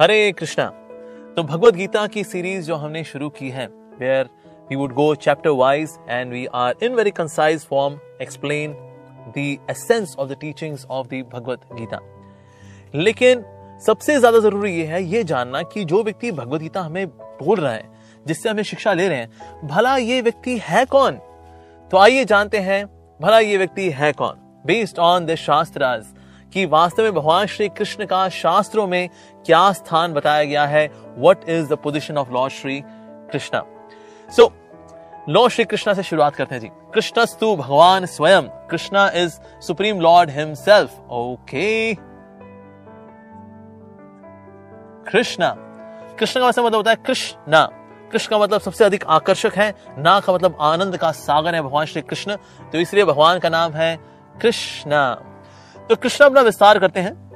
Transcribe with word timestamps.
हरे 0.00 0.30
कृष्णा। 0.32 0.64
तो 1.36 1.42
भगवत 1.42 1.74
गीता 1.74 2.06
की 2.06 2.22
सीरीज़ 2.24 2.66
जो 2.66 2.74
हमने 2.74 3.02
शुरू 3.04 3.28
की 3.28 3.48
है 3.50 3.66
where 4.00 4.28
we 4.70 4.76
would 4.76 4.92
go 4.94 5.14
chapter 5.14 5.50
wise 5.50 5.96
and 6.08 6.32
we 6.32 6.44
are 6.54 6.74
in 6.82 6.94
very 6.94 7.10
concise 7.10 7.64
form 7.66 7.98
explain 8.22 8.74
the 9.36 9.56
essence 9.70 10.14
of 10.18 10.28
the 10.28 10.36
teachings 10.40 10.86
of 10.90 11.06
the 11.06 11.24
Bhagavad 11.32 11.60
Gita 11.72 12.00
लेकिन 12.94 13.42
सबसे 13.86 14.18
ज़्यादा 14.18 14.38
ज़रूरी 14.38 14.72
यह 14.72 14.92
है, 14.92 15.02
ये 15.04 15.24
जानना 15.24 15.62
कि 15.62 15.84
जो 15.84 16.02
व्यक्ति 16.02 16.30
भगवत 16.32 16.60
गीता 16.60 16.80
हमें 16.80 17.06
बोल 17.08 17.60
रहा 17.60 17.72
है, 17.72 17.88
जिससे 18.26 18.48
हमें 18.48 18.62
शिक्षा 18.62 18.92
ले 18.92 19.08
रहे 19.08 19.18
हैं, 19.18 19.68
भला 19.68 19.96
ये 19.96 20.20
व्यक्ति 20.20 20.58
है 20.62 20.84
कौन? 20.84 21.16
तो 21.90 21.96
आइए 21.96 22.24
जानते 22.24 22.58
हैं, 22.58 22.84
भला 23.20 23.38
ये 23.38 23.56
व्यक्ति 23.56 23.90
है 23.90 24.12
कौन? 24.12 24.62
बेस्ड 24.66 24.98
ऑन 24.98 25.26
द 25.26 25.34
शास्त्राज 25.34 26.06
कि 26.52 26.64
वास्तव 26.66 27.02
में 27.02 27.14
भगवान 27.14 27.46
श्री 27.46 27.68
कृष्ण 27.68 28.04
का 28.06 28.28
शास्त्रों 28.28 28.86
में 28.86 29.08
क्या 29.48 29.72
स्थान 29.72 30.12
बताया 30.12 30.44
गया 30.44 30.64
है? 30.66 30.86
What 31.18 31.48
is 31.48 31.68
the 31.68 31.72
position 31.72 32.16
of 32.16 32.30
lord 32.30 32.52
Shri 32.52 32.82
Krishna 33.32 33.62
so 34.30 34.52
lord 35.28 35.52
Shri 35.52 35.64
Krishna 35.64 35.94
से 35.94 36.02
शुरुआत 36.02 36.34
करते 36.34 36.54
हैं 36.54 36.62
जी। 36.62 36.68
कृष्णस्तु 36.94 37.56
भगवान 37.56 38.06
स्वयं। 38.06 38.42
Krishna 38.42 39.08
is 39.14 39.38
supreme 39.60 40.00
lord 40.00 40.30
himself 40.30 41.00
okay 41.10 41.94
Krishna 45.10 45.54
Krishna 46.18 46.40
का 46.40 46.48
मतलब 46.48 46.74
होता 46.74 46.90
है 46.90 46.96
कृष्णा। 46.96 47.68
कृष्ण 48.12 48.30
का 48.30 48.38
मतलब 48.38 48.60
सबसे 48.60 48.84
अधिक 48.84 49.04
आकर्षक 49.04 49.52
है। 49.56 49.74
ना 49.98 50.20
का 50.20 50.32
मतलब 50.32 50.56
आनंद 50.60 50.96
का 50.96 51.12
सागर 51.12 51.54
है 51.54 51.62
भगवान 51.62 51.86
श्री 51.86 52.02
कृष्ण। 52.02 52.36
तो 52.72 52.78
इसलिए 52.78 53.04
भगवान 53.04 53.38
का 53.38 53.48
नाम 53.48 53.72
है 53.72 53.96
कृष्णा। 54.42 55.14
तो 55.88 55.96
कृष्ण 55.96 56.24
अपना 56.24 56.40
विस्तार 56.40 56.78
करते 56.78 57.00
हैं। 57.00 57.27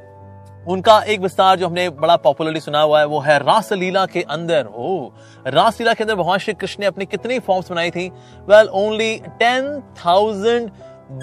उनका 0.69 1.01
एक 1.03 1.21
विस्तार 1.21 1.57
जो 1.59 1.67
हमने 1.67 1.89
बड़ा 1.91 2.17
पॉपुलरली 2.17 2.61
सुना 2.61 2.81
हुआ 2.81 2.99
है, 3.01 3.07
वो 3.07 3.21
है 3.21 3.39
रासलीला 3.39 4.05
के 4.07 4.23
अंदर। 4.23 4.67
ओ, 4.67 5.11
रासलीला 5.47 5.95
के 5.95 6.05
अंदर 6.05 6.15
भगवान 6.15 6.39
श्री 6.39 6.55
कृष्ण 6.55 6.81
ने 6.81 6.87
अपनी 6.87 7.07
कितनी 7.07 7.39
फॉर्म्स 7.39 7.71
बनाई 7.71 7.91
थी? 7.91 8.09
Well 8.49 8.69
only 8.75 9.17
ten 9.39 9.81
thousand 10.05 10.71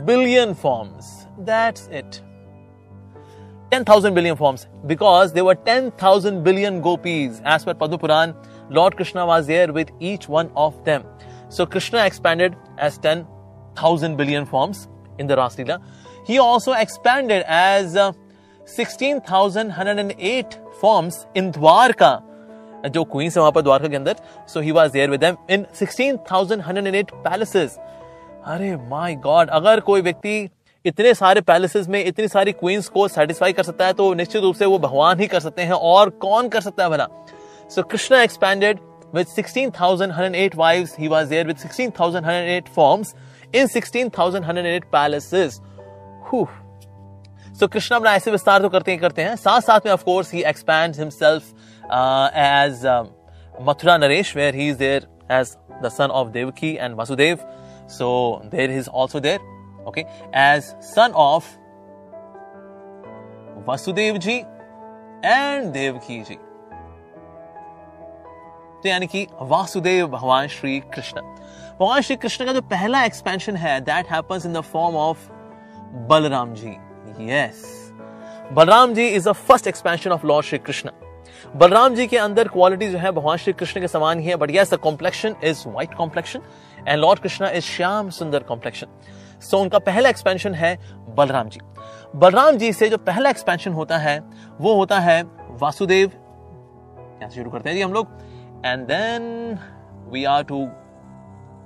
billion 0.01 0.53
forms 0.53 1.13
that's 1.41 1.89
it 1.89 2.15
ten 3.71 3.83
thousand 3.83 4.15
billion 4.15 4.35
forms 4.35 4.67
because 4.85 5.33
they 5.33 5.41
were 5.41 5.53
ten 5.65 5.89
thousand 6.03 6.39
billion 6.43 6.79
gopis 6.81 7.41
as 7.47 7.63
per 7.63 7.73
Padma 7.73 7.97
Purana 7.97 8.33
lord 8.71 8.95
Krishna 8.95 9.23
was 9.23 9.47
there 9.47 9.71
with 9.71 9.97
each 10.03 10.25
one 10.29 10.49
of 10.57 10.73
them 10.85 11.03
so 11.49 11.65
Krishna 11.65 12.05
expanded 12.05 12.55
as 12.81 13.01
ten 13.01 13.23
thousand 13.83 14.17
billion 14.17 14.45
forms 14.45 14.87
in 15.19 15.27
the 15.27 15.31
Raasleela 15.39 15.77
he 16.29 16.37
also 16.37 16.75
expanded 16.75 17.43
as 17.49 17.97
16,108 18.69 20.57
forms 20.81 21.15
in 21.35 21.51
Dwarka. 21.51 22.11
जो 22.87 23.03
queens 23.03 23.37
है 23.37 23.41
वहाँ 23.41 23.51
पर 23.51 23.61
द्वारका 23.61 23.87
के 23.87 23.95
अंदर 23.95 24.15
so 24.47 24.59
he 24.59 24.71
was 24.71 24.91
there 24.91 25.09
with 25.09 25.19
them 25.19 25.35
in 25.49 25.65
16,108 25.75 27.11
palaces 27.23 27.77
अरे 28.47 28.75
my 28.89 29.15
God 29.25 29.49
अगर 29.49 29.79
कोई 29.89 30.01
व्यक्ति 30.01 30.35
इतने 30.85 31.13
सारे 31.13 31.41
पैलेसेस 31.41 31.87
में 31.87 32.03
इतनी 32.03 32.27
सारी 32.27 32.51
क्वींस 32.51 32.87
को 32.89 33.07
सेटिस्फाई 33.07 33.53
कर 33.53 33.63
सकता 33.63 33.85
है 33.85 33.93
तो 33.93 34.13
निश्चित 34.13 34.41
रूप 34.43 34.55
से 34.55 34.65
वो 34.65 34.77
भगवान 34.79 35.19
ही 35.19 35.27
कर 35.27 35.39
सकते 35.39 35.61
हैं 35.61 35.79
और 35.93 36.09
कौन 36.25 36.49
कर 36.49 36.61
सकता 36.61 36.83
है 36.83 36.89
भला 36.89 37.07
सो 37.75 37.83
Krishna 37.83 38.21
expanded 38.21 38.79
with 39.13 39.29
16,108 39.29 40.55
wives. 40.55 40.95
He 40.95 41.07
was 41.07 41.29
there 41.29 41.45
with 41.45 41.59
16,108 41.59 42.69
forms 42.69 43.15
in 43.53 43.67
16,108 43.67 44.91
palaces. 44.91 45.61
Whew. 46.29 46.47
So 47.59 47.67
Krishna 47.67 47.95
अपना 47.95 48.13
ऐसे 48.15 48.31
विस्तार 48.31 48.61
तो 48.61 48.69
करते 48.69 48.91
ही, 48.91 48.97
करते 48.97 49.21
हैं। 49.21 49.35
साथ 49.35 49.61
साथ 49.61 49.79
में 49.85 49.91
of course 49.93 50.33
he 50.33 50.43
expand 50.43 50.95
himself 50.95 51.43
as 52.37 52.85
Mathura 53.67 53.97
Naresh 53.97 54.35
where 54.35 54.55
he 54.55 54.67
is 54.69 54.77
there 54.77 55.07
as 55.31 55.55
the 55.83 55.89
son 55.89 56.11
of 56.11 56.27
Devaki 56.27 56.71
and 56.75 56.95
Vasudev 56.95 57.39
so 57.89 58.09
there 58.45 58.71
is 58.71 58.89
also 58.89 59.19
there 59.19 59.83
okay 59.87 60.01
as 60.35 60.63
son 60.85 61.11
of 61.15 61.45
Vasudev 63.69 64.17
ji 64.17 64.37
and 65.25 65.71
Devaki 65.73 66.21
ji 66.21 66.35
तो 68.83 68.89
यानी 68.89 69.07
कि 69.07 69.27
वासुदेव 69.41 70.07
भगवान 70.07 70.47
श्री 70.47 70.79
कृष्ण। 70.93 71.21
भगवान 71.21 72.01
श्री 72.01 72.15
कृष्ण 72.15 72.45
का 72.45 72.53
जो 72.53 72.61
पहला 72.61 73.03
expansion 73.05 73.55
है 73.55 73.79
that 73.81 74.11
happens 74.11 74.45
in 74.45 74.53
the 74.53 74.61
form 74.73 74.95
of 74.97 75.31
Balram 76.09 76.53
ji 76.53 76.77
yes 77.19 77.65
Balram 78.53 78.93
ji 78.93 79.07
is 79.07 79.29
the 79.29 79.31
first 79.31 79.67
expansion 79.67 80.11
of 80.11 80.25
lord 80.27 80.45
Shri 80.45 80.59
Krishna 80.59 80.89
Balram 81.55 81.95
ji 81.95 82.05
के 82.07 82.17
अंदर 82.17 82.47
क्वालिटी 82.47 82.87
जो 82.91 82.97
है, 82.97 83.11
भगवान 83.11 83.37
श्री 83.37 83.53
कृष्ण 83.53 83.81
के 83.81 83.87
समान 83.87 84.19
ही 84.19 84.27
है 84.27 84.35
but 84.35 84.51
yes 84.51 84.73
the 84.73 84.77
complexion 84.77 85.35
is 85.43 85.67
white 85.67 85.93
complexion 85.93 86.41
and 86.87 86.99
lord 86.99 87.19
Krishna 87.19 87.47
is 87.47 87.63
Shyam 87.63 88.09
Sundar 88.09 88.43
complexion 88.43 88.87
so 89.41 89.57
उनका 89.57 89.79
पहला 89.79 90.09
एक्सपेंशन 90.09 90.53
है 90.53 90.75
बलराम 91.17 91.49
जी. 91.49 91.59
बलराम 92.15 92.57
जी 92.57 92.71
से 92.73 92.89
जो 92.89 92.97
पहला 92.97 93.29
एक्सपेंशन 93.29 93.73
होता 93.73 93.97
है, 93.97 94.19
वो 94.61 94.73
होता 94.75 94.99
है 94.99 95.21
वासुदेव. 95.61 96.11
यहाँ 97.21 97.29
शुरू 97.29 97.51
करते 97.51 97.69
हैं 97.69 97.75
जी 97.75 97.81
हम 97.81 97.93
लोग. 97.93 98.07
And 98.65 98.85
then 98.87 99.59
we 100.11 100.23
are 100.25 100.43
to 100.43 100.67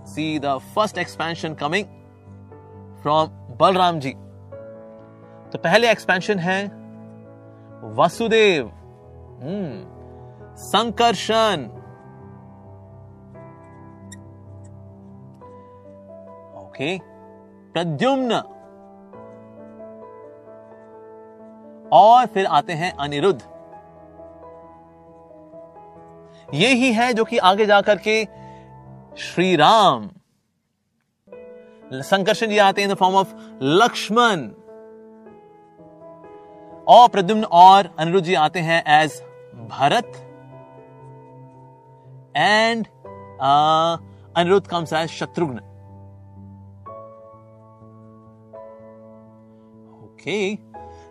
see 0.08 0.40
the 0.40 0.58
first 0.75 0.98
expansion 0.98 1.54
coming 1.54 1.86
from 3.02 3.28
Balram 3.60 4.00
ji. 4.00 4.14
तो 5.53 5.59
पहले 5.59 5.91
एक्सपेंशन 5.91 6.40
है 6.40 6.66
वसुदेव। 7.94 8.72
संकर्षण। 10.58 11.66
ओके 16.59 16.97
प्रद्युम्न। 17.74 18.34
और 21.94 22.25
फिर 22.25 22.46
आते 22.46 22.74
हैं 22.74 22.92
अनिरुद्ध। 22.92 23.42
ये 26.53 26.74
ही 26.74 26.92
है 26.94 27.13
जो 27.13 27.24
कि 27.24 27.38
आगे 27.38 27.66
जाकर 27.66 27.97
के 28.08 28.24
श्री 29.18 29.56
राम 29.56 30.09
संकर्षण 31.94 32.47
जी 32.47 32.58
आते 32.58 32.81
हैं 32.81 32.88
in 32.90 32.94
the 32.96 32.97
form 32.97 33.16
of 33.16 33.34
Lakshman. 33.62 34.52
और 36.88 37.08
प्रद्युम्न 37.10 37.44
और 37.44 37.90
अनिरुद्ध 38.00 38.26
जी 38.26 38.34
आते 38.36 38.60
हैं 38.60 38.84
as 38.94 39.22
Bharat 39.72 40.12
and 42.38 42.88
Aniruddh 44.36 44.68
comes 44.68 44.94
as 44.94 45.10
Shatrughan. 45.10 45.58
Okay 50.04 50.56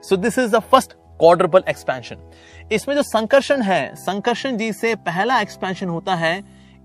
so 0.04 0.16
this 0.16 0.38
is 0.38 0.56
the 0.56 0.60
first 0.62 0.92
quadruple 0.92 1.64
expansion 1.68 2.30
इसमें 2.72 2.94
जो 2.96 3.02
संकर्षण 3.02 3.62
है, 3.62 3.94
संकर्षण 3.94 4.56
जी 4.56 4.72
से 4.72 4.94
पहला 4.96 5.40
एक्सपेंशन 5.40 5.88
होता 5.88 6.14
है 6.14 6.36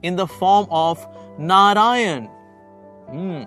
in 0.03 0.16
the 0.16 0.26
form 0.30 0.68
of 0.72 1.06
Narayan. 1.42 2.28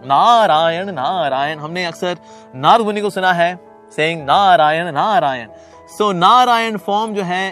Narayan 0.06 0.91
Narayan. 0.93 1.59
हमने 1.59 1.84
अक्सर 1.84 2.19
नारद 2.55 2.84
मुनि 2.84 3.00
को 3.00 3.11
सुना 3.11 3.33
है। 3.33 3.55
Saying 3.97 4.25
Narayan 4.27 4.91
Narayan 4.95 5.49
so 5.97 6.11
Narayan 6.12 6.77
form 6.78 7.15
जो 7.15 7.23
है 7.25 7.49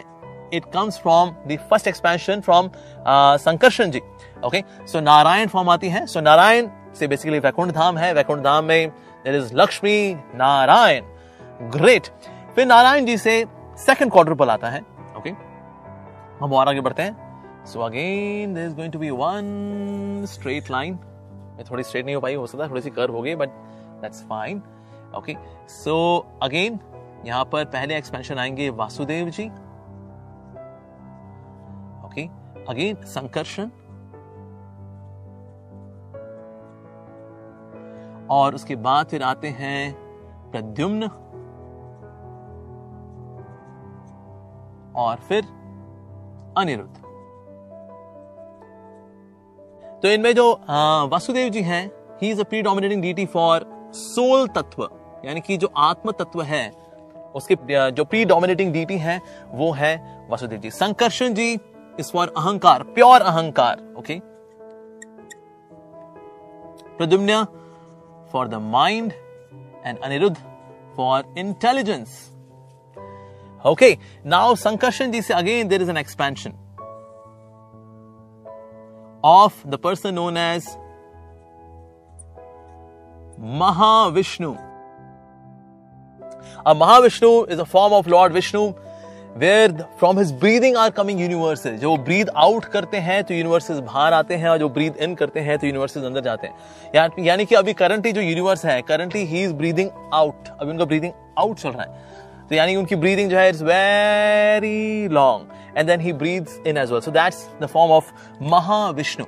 it 0.54 0.64
comes 0.74 0.98
from 0.98 1.30
the 1.48 1.58
first 1.70 1.88
expansion 1.88 2.40
from 2.40 2.70
Sankarshan 3.40 3.90
ji 3.90 4.00
okay 4.44 4.62
so 4.86 5.00
Narayan 5.00 5.48
form 5.48 5.68
आती 5.68 5.88
है. 5.88 6.06
सो 6.06 6.20
नारायण 6.20 6.68
से 6.98 7.06
बेसिकली 7.08 7.38
वैकुंठ 7.38 7.70
धाम 7.72 7.98
है. 7.98 8.12
वैकुंठ 8.14 8.40
धाम 8.40 8.64
में 8.64 8.88
there 9.24 9.34
is 9.34 9.54
Lakshmi 9.54 10.14
Narayan 10.34 11.04
great 11.70 12.06
फिर 12.54 12.66
नारायण 12.66 13.06
जी 13.06 13.16
से 13.18 13.44
सेकंड 13.78 14.12
क्वाड्रुपल 14.12 14.50
आता 14.50 14.68
है. 14.70 14.80
ओके 15.18 15.30
हम 16.40 16.52
और 16.52 16.68
आगे 16.68 16.80
बढ़ते 16.80 17.02
हैं. 17.02 17.64
So 17.66 17.80
again 17.80 18.54
there 18.54 18.66
is 18.66 18.74
going 18.74 18.92
to 18.92 18.98
be 18.98 19.10
one 19.10 20.24
straight 20.28 20.70
line 20.70 20.98
थोड़ी 21.70 21.82
स्ट्रेट 21.82 22.04
नहीं 22.04 22.14
हो 22.14 22.20
पाई, 22.20 22.34
हो 22.34 22.46
सकता 22.46 22.68
थोड़ी 22.68 22.80
सी 22.80 22.90
कर्व 22.90 23.14
हो 23.14 23.22
गई 23.22 23.34
but 23.34 23.48
that's 24.02 24.22
fine 24.28 24.62
okay 25.16 25.34
so 25.68 25.96
again 26.42 26.78
यहाँ 27.26 27.44
पर 27.44 27.64
पहले 27.64 27.96
एक्सपेंशन 27.96 28.38
आएँगे 28.38 28.68
वासुदेव 28.70 29.30
जी। 29.30 29.46
Okay 32.06 32.26
again 32.64 33.04
Sankarshan. 33.04 33.70
और 38.30 38.54
उसके 38.54 38.76
बाद 38.76 39.06
फिर 39.06 39.22
आते 39.22 39.48
हैं 39.48 39.94
प्रद्युम्न। 40.50 41.08
और 44.96 45.16
फिर 45.16 45.44
अनिरुद्ध। 46.58 46.96
तो 50.02 50.08
इनमें 50.08 50.34
जो 50.34 50.52
वासुदेव 51.10 51.48
जी 51.48 51.62
हैं 51.62 51.90
he 52.22 52.30
is 52.30 52.40
a 52.40 52.44
predominating 52.44 53.02
deity 53.02 53.26
for 53.26 53.66
soul 53.94 54.46
तत्व। 54.48 54.88
यानी 55.24 55.40
कि 55.40 55.56
जो 55.56 55.72
आत्म 55.78 56.12
तत्व 56.12 56.42
है, 56.42 56.68
उसके 57.34 57.56
जो 57.90 58.04
प्री 58.04 58.24
डोमिनेटिंग 58.24 58.72
डीटी 58.72 58.98
है, 58.98 59.20
वो 59.48 59.70
है 59.72 59.94
वासुदेव 60.30 60.60
जी। 60.60 60.70
संकर्षण 60.70 61.34
जी 61.34 61.52
इज़ 61.52 62.12
फॉर 62.12 62.32
अहंकार, 62.36 62.82
प्योर 62.84 63.20
अहंकार 63.22 63.82
okay 63.98 64.20
Pradyumna 66.98 67.44
for 68.32 68.48
the 68.48 68.54
mind 68.70 69.12
and 69.84 69.98
Aniruddh 69.98 70.36
for 70.96 71.34
intelligence 71.38 72.24
okay 73.64 73.96
now 74.26 74.54
Sankarshan 74.56 75.10
ji 75.12 75.22
से 75.22 75.34
again 75.34 75.68
there 75.68 75.82
is 75.82 75.90
an 75.90 75.96
expansion 75.96 76.52
of 79.24 79.66
the 79.68 79.78
person 79.84 80.14
known 80.14 80.36
as 80.36 80.68
Mahavishnu 83.58 84.54
A 86.66 86.74
Mahavishnu 86.74 87.48
is 87.48 87.58
a 87.60 87.64
form 87.64 87.92
of 87.92 88.06
Lord 88.08 88.32
Vishnu 88.32 88.74
where 89.34 89.68
from 89.96 90.16
his 90.16 90.32
breathing 90.32 90.76
are 90.76 90.90
coming 90.90 91.18
universes. 91.18 91.80
जो 91.80 91.96
breathe 92.04 92.28
out 92.36 92.64
करते 92.72 92.96
हैं 92.98 93.22
तो 93.24 93.34
universes 93.34 93.80
बाहर 93.80 94.12
आते 94.12 94.36
हैं 94.36 94.48
और 94.48 94.58
जो 94.58 94.68
breathe 94.74 95.00
in 95.06 95.16
करते 95.18 95.40
हैं 95.40 95.58
तो 95.58 95.66
universes 95.66 96.04
अंदर 96.04 96.20
जाते 96.20 96.46
हैं 96.46 97.24
यानी 97.24 97.44
कि 97.44 97.54
अभी 97.54 97.74
currently 97.74 98.12
जो 98.12 98.22
universe 98.22 98.64
है 98.64 98.82
currently 98.90 99.24
he 99.32 99.44
is 99.46 99.52
breathing 99.52 99.90
out 100.12 100.50
अभी 100.60 100.70
उनका 100.70 100.86
breathing 100.86 101.12
out 101.38 101.62
चल 101.62 101.68
रहा 101.68 101.82
है 101.82 102.46
तो 102.48 102.54
यानी 102.54 102.76
उनकी 102.76 102.96
breathing 102.96 103.30
जो 103.30 103.38
है 103.38 103.48
it's 103.48 103.62
very 103.62 105.08
long 105.20 105.46
and 105.76 105.88
then 105.88 106.00
he 106.00 106.12
breathes 106.12 106.58
in 106.66 106.76
as 106.76 106.90
well 106.90 107.00
so 107.00 107.10
that's 107.10 107.44
the 107.60 107.68
form 107.68 107.98
of 108.00 108.12
Mahavishnu 108.42 109.26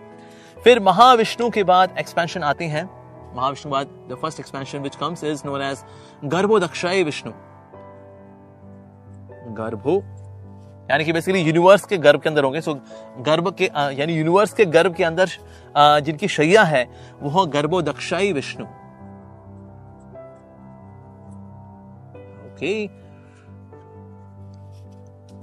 फिर 0.65 0.81
महाविष्णु 0.81 1.51
के 1.51 1.65
बाद 1.65 1.97
expansion 1.99 2.43
आती 2.43 2.67
हैं 2.69 2.89
महाविष्णु 3.37 3.73
बाद 3.73 3.87
the 4.11 4.17
first 4.23 4.41
expansion 4.41 4.79
which 4.79 4.97
comes 4.97 5.25
is 5.25 5.43
known 5.47 5.63
as 5.63 5.85
Garbhodakshayi 6.25 7.03
Vishnu 7.03 7.33
Garbho 9.55 9.97
यानी 10.91 11.05
कि 11.05 11.13
बेसिकली 11.13 11.41
यूनिवर्स 11.41 11.85
के 11.85 11.97
गर्भ 11.99 12.21
के 12.21 12.29
अंदर 12.29 12.45
होंगे 12.45 12.61
सो 12.61 12.75
गर्भ 13.27 13.55
के 13.59 13.71
यानी 13.99 14.13
यूनिवर्स 14.13 14.53
के 14.53 14.65
गर्भ 14.67 14.95
के 14.95 15.05
अंदर 15.05 15.29
जिनकी 16.05 16.29
शैया 16.29 16.63
है, 16.63 16.83
वो 17.23 17.47
गर्भो 17.47 17.83
दक्षाई 17.83 18.33
विष्णु 18.33 18.65
ओके 22.47 22.87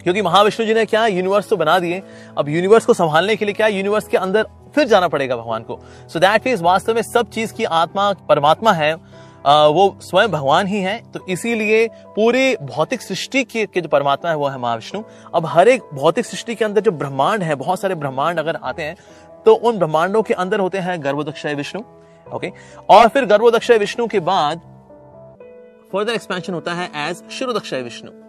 क्योंकि 0.03 0.21
महाविष्णु 0.21 0.65
जी 0.65 0.73
ने 0.73 0.85
क्या 0.85 1.05
यूनिवर्स 1.07 1.49
तो 1.49 1.57
बना 1.57 1.77
दिए, 1.79 2.01
अब 2.37 2.49
यूनिवर्स 2.49 2.85
को 2.85 2.93
संभालने 2.93 3.35
के 3.35 3.45
लिए 3.45 3.53
क्या 3.53 3.67
यूनिवर्स 3.67 4.07
के 4.07 4.17
अंदर 4.17 4.47
फिर 4.67 4.87
जाना 4.87 5.07
पड़ेगा 5.07 5.35
भगवान 5.37 5.63
को। 5.63 5.79
सो 6.07 6.19
दैट 6.19 6.47
मीन 6.47 6.57
वास्तव 6.61 6.95
में 6.95 7.01
सब 7.03 7.29
चीज़ 7.29 7.53
की 7.53 7.63
आत्मा 7.63 8.11
परमात्मा 8.29 8.71
है 8.73 8.93
वो 9.45 9.95
स्वयं 10.01 10.31
भगवान 10.31 10.67
ही 10.67 10.81
है 10.81 10.97
तो 11.11 11.19
इसीलिए 11.29 11.87
पूरी 12.15 12.55
भौतिक 12.57 13.01
सृष्टि 13.01 13.43
के, 13.43 13.65
के 13.65 13.81
जो 13.81 13.89
परमात्मा 13.89 14.29
है 14.29 14.37
वो 14.37 14.47
है 14.47 14.57
महाविष्णु। 14.57 15.01
अब 15.35 15.45
हर 15.45 15.67
एक 15.67 15.83
भौतिक 15.93 16.25
सृष्टि 16.25 16.55
के 16.55 16.65
अंदर 16.65 16.81
जो 16.81 16.91
ब्रह्मांड 16.93 17.43
है 17.43 17.55
बहुत 17.55 17.79
सारे 17.79 17.95
ब्रह्मांड 17.95 18.39
अगर 18.39 18.55
आते 18.55 18.83
हैं 18.83 18.95
तो 19.45 19.53
उन 19.53 19.77
ब्रह्मांडों 19.77 20.21
के 20.23 20.33
अंदर 20.35 20.59
होते 20.59 20.77
हैं 20.79 21.03
गर्भोदक्षय 21.03 21.53
विष्णु 21.53 21.81
ओके 22.27 22.51
और 22.89 23.07
फिर 23.07 23.25
गर्भोदक्षय 23.25 23.77
विष्णु 23.77 24.07
के 24.07 24.19
बाद 24.21 24.61
फर्दर 25.93 26.13
एक्सपेंशन 26.13 26.53
होता 26.53 26.73
है 26.73 26.89
एज 27.09 27.23
शिरोदक्षय 27.31 27.81
विष्णु। 27.81 28.26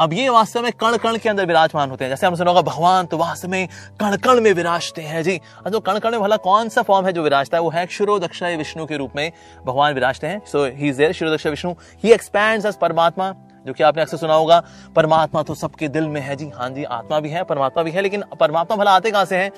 अब 0.00 0.12
ये 0.12 0.28
वास्तव 0.28 0.62
में 0.62 0.70
कण 0.72 0.96
कण 0.96 1.16
के 1.16 1.28
अंदर 1.28 1.46
विराजमान 1.46 1.90
होते 1.90 2.04
हैं। 2.04 2.10
जैसे 2.10 2.26
हम 2.26 2.34
सुना 2.34 2.50
होगा, 2.50 2.62
भगवान 2.62 3.06
तो 3.06 3.16
वास्तव 3.16 3.48
में 3.48 3.68
कण 4.00 4.16
कण 4.16 4.40
में 4.40 4.52
विराजते 4.52 5.02
हैं। 5.02 5.22
जी 5.22 5.40
तो 5.72 5.80
कण 5.80 5.98
कण 5.98 6.10
में 6.10 6.20
भला 6.20 6.36
कौन 6.36 6.68
सा 6.68 6.82
फॉर्म 6.82 7.06
है 7.06 7.12
जो 7.12 7.22
विराजता 7.22 7.56
है? 7.56 7.62
वो 7.62 7.70
है 7.70 7.84
क्षुरोदक्षय 7.86 8.56
विष्णु 8.56 8.86
के 8.86 8.96
रूप 8.96 9.16
में 9.16 9.30
भगवान 9.66 9.94
विराजते 9.94 10.26
हैं। 10.26 10.40
So 10.46 10.64
he 10.66 10.88
is 10.88 10.98
there 10.98 11.12
Kshirodakshayi 11.12 11.50
Vishnu. 11.50 11.72
He 12.04 12.12
expands 12.12 12.66
as 12.66 12.76
Paramatma, 12.76 13.34
जो 13.66 13.72
कि 13.72 13.82
आपने 13.82 14.02
अक्सर 14.02 14.16
सुना 14.16 14.34
होगा, 14.34 14.62
परमात्मा 14.96 15.42
तो 15.42 15.54
सबके 15.54 15.88
दिल 15.88 16.08
में 16.08 16.20
है। 16.20 16.36
जी 16.36 16.50
हाँ 16.54 16.70
जी, 16.70 16.84
आत्मा 16.84 17.20
भी 17.20 17.30
है, 17.30 17.42
परमात्मा 17.44 17.82
भी 17.82 17.90
है, 17.90 18.02
लेकिन 18.02 18.24
परमात्मा 18.40 18.76
भला 18.76 18.90
आते 18.90 19.10
कहाँ 19.10 19.24
से 19.24 19.36
हैं? 19.36 19.50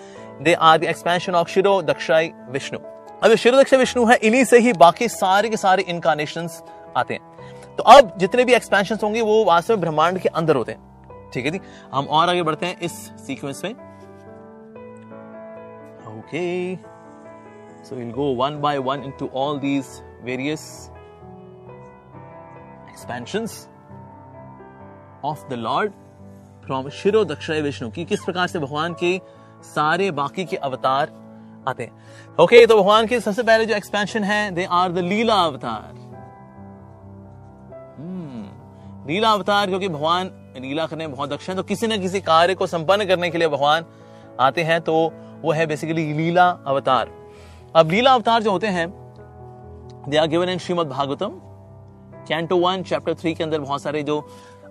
They 0.43 0.55
are 0.55 0.79
the 0.79 0.85
expansion 0.85 1.35
of 1.35 1.49
Kshiro 1.49 1.81
Dakshayi 1.83 2.33
Vishnu. 2.51 2.79
अब 3.23 3.35
शिरो 3.35 3.61
दक्ष 3.61 3.75
विष्णु 3.75 4.05
है, 4.07 4.17
इन्हीं 4.17 4.45
से 4.45 4.59
ही 4.59 4.73
बाकी 4.73 5.09
सारे 5.09 5.49
के 5.49 5.57
सारे 5.57 5.83
इनकारनेशन 5.83 6.49
आते 6.97 7.15
हैं। 7.15 7.30
तो 7.81 7.85
अब 7.85 8.13
जितने 8.19 8.45
भी 8.45 8.53
एक्सपेंशन 8.53 8.99
होंगे 9.03 9.21
वो 9.21 9.45
वास्तव 9.45 9.75
में 9.75 9.81
ब्रह्मांड 9.81 10.19
के 10.19 10.29
अंदर 10.29 10.57
होते 10.57 10.73
हैं। 10.73 11.31
ठीक 11.31 11.45
है 11.45 11.51
जी? 11.51 11.61
हम 11.93 12.07
और 12.07 12.29
आगे 12.29 12.43
बढ़ते 12.43 12.67
हैं 12.67 12.79
इस 12.81 12.93
सीक्वेंस 13.27 13.61
में। 13.65 13.71
Okay 16.11 16.77
so 17.85 17.97
will 17.97 18.11
go 18.11 18.27
one 18.35 18.61
by 18.61 18.79
one 18.79 19.03
into 19.03 19.29
all 19.35 19.59
these 19.59 19.87
various 20.23 20.91
expansions 22.91 23.69
of 25.25 25.47
the 25.49 25.53
lord 25.53 25.93
from 26.67 26.89
Kshiro 26.89 27.25
Dakshin 27.25 27.63
Vishnu 27.63 27.91
की 27.91 28.05
किस 28.05 28.25
प्रकार 28.25 28.47
से 28.47 28.59
भगवान 28.59 28.97
के 29.05 29.21
सारे 29.65 30.11
बाकी 30.11 30.45
के 30.45 30.57
अवतार 30.57 31.13
आते 31.69 31.83
हैं। 31.83 31.93
ओके 32.41 32.57
okay, 32.57 32.69
तो 32.69 32.83
भगवान 32.83 33.07
के 33.07 33.21
सबसे 33.21 33.43
पहले 33.43 33.67
जो 33.67 33.75
एक्सपेंशन 33.75 34.25
है 34.25 34.51
दे 34.51 34.65
आर 34.65 34.93
द 34.93 34.99
लीला 34.99 35.41
अवतार 35.45 36.00
लीला 39.11 39.31
अवतार 39.33 39.67
क्योंकि 39.67 39.89
भगवान 39.89 40.31
लीला 40.59 40.87
करने 40.87 41.07
में 41.07 41.17
बहुत 41.17 41.31
दक्ष 41.31 41.49
है 41.49 41.55
तो 41.57 41.63
किसी 41.63 41.87
न 41.87 42.01
किसी 42.01 42.21
कार्य 42.21 42.55
को 42.55 42.67
संपन्न 42.67 43.05
करने 43.05 43.31
के 43.31 43.39
लिए 43.39 43.49
भगवान 43.49 43.85
आते 44.41 44.63
हैं 44.63 44.81
तो 44.81 44.95
वो 45.43 45.53
है 45.53 45.67
बेसिकली 45.67 46.13
लीला 46.13 46.49
अवतार। 46.67 47.11
अब 47.77 47.91
लीला 47.91 48.13
अवतार 48.15 48.43
जो 48.43 48.51
होते 48.51 48.67
हैं 48.67 48.87
they 50.09 50.17
are 50.17 50.27
given 50.27 50.49
in 50.49 50.59
Shrimad 50.59 50.87
Bhagavatam 50.87 51.33
canto 52.29 52.57
one 52.57 52.83
chapter 52.83 53.15
three 53.15 53.35
के 53.35 53.45
अंदर 53.45 53.61
बहुत 53.61 53.83
सारे 53.83 54.03
जो 54.03 54.17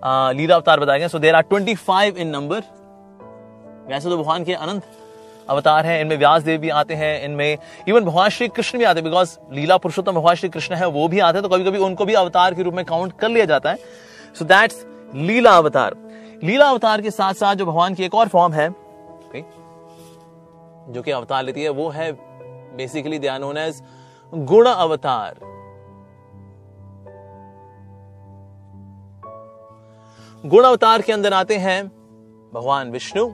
आ, 0.03 0.31
लीला 0.31 0.55
अवतार 0.55 0.79
बताए 0.79 0.99
गए 0.99 1.07
so 1.07 1.19
there 1.19 1.35
are 1.35 1.41
twenty 1.41 1.75
five 1.75 2.17
in 2.17 2.27
number 2.27 2.61
वैसे 3.89 4.09
तो 4.09 4.17
भगवान 4.17 4.43
के 4.43 4.53
अनंत 4.53 4.83
अवतार 5.49 5.85
हैं 5.85 6.01
इनमें 6.01 6.17
व्यास 6.17 6.43
देव 6.43 6.59
भी 6.61 6.69
आते 6.69 6.93
हैं 6.93 7.21
इनमें 7.23 7.57
इवन 7.87 8.01
भगवान 8.01 8.29
श्री 8.29 8.47
कृष्ण 8.47 8.77
भी 8.77 8.83
आते 8.83 8.99
हैं 8.99 9.03
बिकॉज़ 9.03 9.37
लीला 9.51 9.77
पुरुषोत्तम 9.77 10.11
भगवान 10.11 10.35
श्री 10.35 10.49
कृष्ण 10.49 10.75
है 10.75 10.87
वो 10.87 11.07
भी 11.07 11.19
आते 11.19 11.37
हैं 11.37 11.43
तो 11.43 11.49
कभी 11.49 11.63
कभी 11.63 11.77
उनको 11.77 12.05
भी 12.05 12.13
अवतार 12.13 12.53
के 12.53 12.63
रूप 12.63 12.73
में 12.73 12.85
काउंट 12.85 13.13
कर 13.19 13.29
लिया 13.29 13.45
जाता 13.45 13.71
है। 13.71 13.77
सो 14.35 14.45
दैट्स 14.45 14.85
लीला 15.15 15.55
अवतार 15.57 15.95
लीला 16.43 16.69
अवतार 16.69 17.01
के 17.01 17.11
साथ 17.11 17.33
साथ 17.33 17.55
जो 17.55 17.65
भगवान 17.65 17.95
की 17.95 18.03
एक 18.03 18.15
और 18.15 18.27
फॉर्म 18.27 18.53
है 18.53 18.69
okay, 18.69 19.43
जो 20.93 21.01
कि 21.01 21.11
अवतार 21.11 21.43
लेती 21.43 21.63
है 21.63 21.69
वो 21.69 21.89
है 21.89 22.11
बेसिकली 22.77 23.19
ध्यान 23.19 23.43
होना 23.43 23.63
एज 23.63 23.81
गुण 24.33 24.65
अवतार 24.65 25.47
गुण 30.43 30.63
अवतार 30.63 31.01
के 31.01 31.13
अंदर 31.13 31.33
आते 31.33 31.57
हैं 31.57 31.83
भगवान 32.53 32.91
विष्णु 32.91 33.25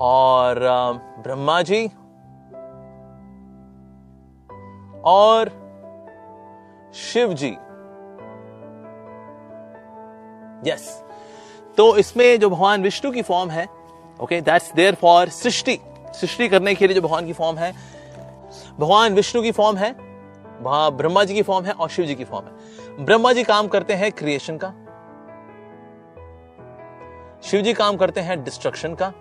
और 0.00 0.60
ब्रह्मा 1.18 1.60
जी 1.62 1.86
और 5.04 5.48
शिव 6.94 7.32
जी। 7.32 7.56
यस 10.66 10.88
तो 11.78 11.96
इसमें 11.96 12.38
जो 12.40 12.50
भगवान 12.50 12.82
विष्णु 12.82 13.12
की 13.12 13.22
फॉर्म 13.22 13.50
है 13.50 13.66
ओके 14.20 14.40
दैट्स 14.40 14.72
देयर 14.74 14.94
फॉर 14.94 15.28
सृष्टि। 15.30 15.78
सृष्टि 16.14 16.48
करने 16.48 16.74
के 16.74 16.86
लिए 16.86 16.94
जो 16.94 17.00
भगवान 17.02 17.26
की 17.26 17.32
फॉर्म 17.32 17.56
है, 17.58 17.72
भगवान 18.78 19.14
विष्णु 19.14 19.42
की 19.42 19.52
फॉर्म 19.52 19.76
है, 19.76 19.90
वहाँ 20.60 20.90
ब्रह्मा 20.96 21.24
जी 21.24 21.34
की 21.34 21.42
फॉर्म 21.42 21.64
है 21.64 21.72
और 21.72 21.88
शिव 21.88 22.04
जी 22.04 22.14
की 22.14 22.24
फॉर्म 22.24 22.46
है। 22.46 23.04
ब्रह्मा 23.04 23.32
जी 23.32 23.42
काम 23.44 23.68
करते 23.68 23.94
हैं 23.94 24.10
क्रिएशन 24.12 24.56
का, 24.56 24.72
शिव 27.42 27.60
जी 27.62 27.72
काम 27.74 27.96
करते 27.96 28.20
हैं 28.20 28.42
डिस्ट्रक्शन 28.44 28.94
का, 28.94 29.12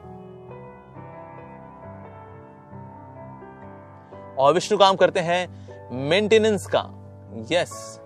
और 4.37 4.53
विष्णु 4.53 4.77
काम 4.77 4.95
करते 4.95 5.19
हैं 5.19 5.47
मेंटेनेंस 6.09 6.67
का। 6.67 6.89
Yes 7.51 7.69
yes. 7.69 8.04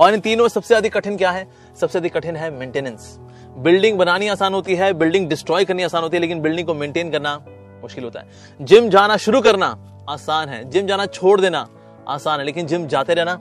और 0.00 0.14
इन 0.14 0.20
तीनों 0.20 0.44
में 0.44 0.48
सबसे 0.48 0.74
अधिक 0.74 0.92
कठिन 0.92 1.16
क्या 1.16 1.30
है? 1.30 1.46
सबसे 1.80 1.98
अधिक 1.98 2.12
कठिन 2.14 2.36
है 2.36 2.50
मेंटेनेंस 2.50 3.16
बिल्डिंग 3.58 3.98
बनानी 3.98 4.28
आसान 4.28 4.54
होती 4.54 4.74
है 4.74 4.92
बिल्डिंग 4.94 5.28
डिस्ट्रॉय 5.28 5.64
करनी 5.64 5.82
आसान 5.82 6.02
होती 6.02 6.16
है, 6.16 6.20
लेकिन 6.20 6.40
बिल्डिंग 6.40 6.66
को 6.66 6.74
मेंटेन 6.74 7.10
करना 7.10 7.36
मुश्किल 7.82 8.04
होता 8.04 8.20
है। 8.20 8.64
जिम 8.64 8.88
जाना 8.88 9.16
शुरू 9.16 9.40
करना 9.40 9.66
आसान 10.08 10.48
है 10.48 10.62
जिम 10.70 10.86
जाना 10.86 11.06
छोड़ 11.06 11.40
देना 11.40 11.66
आसान 12.08 12.38
है, 12.40 12.46
लेकिन 12.46 12.66
जिम 12.66 12.86
जाते 12.86 13.14
रहना 13.14 13.34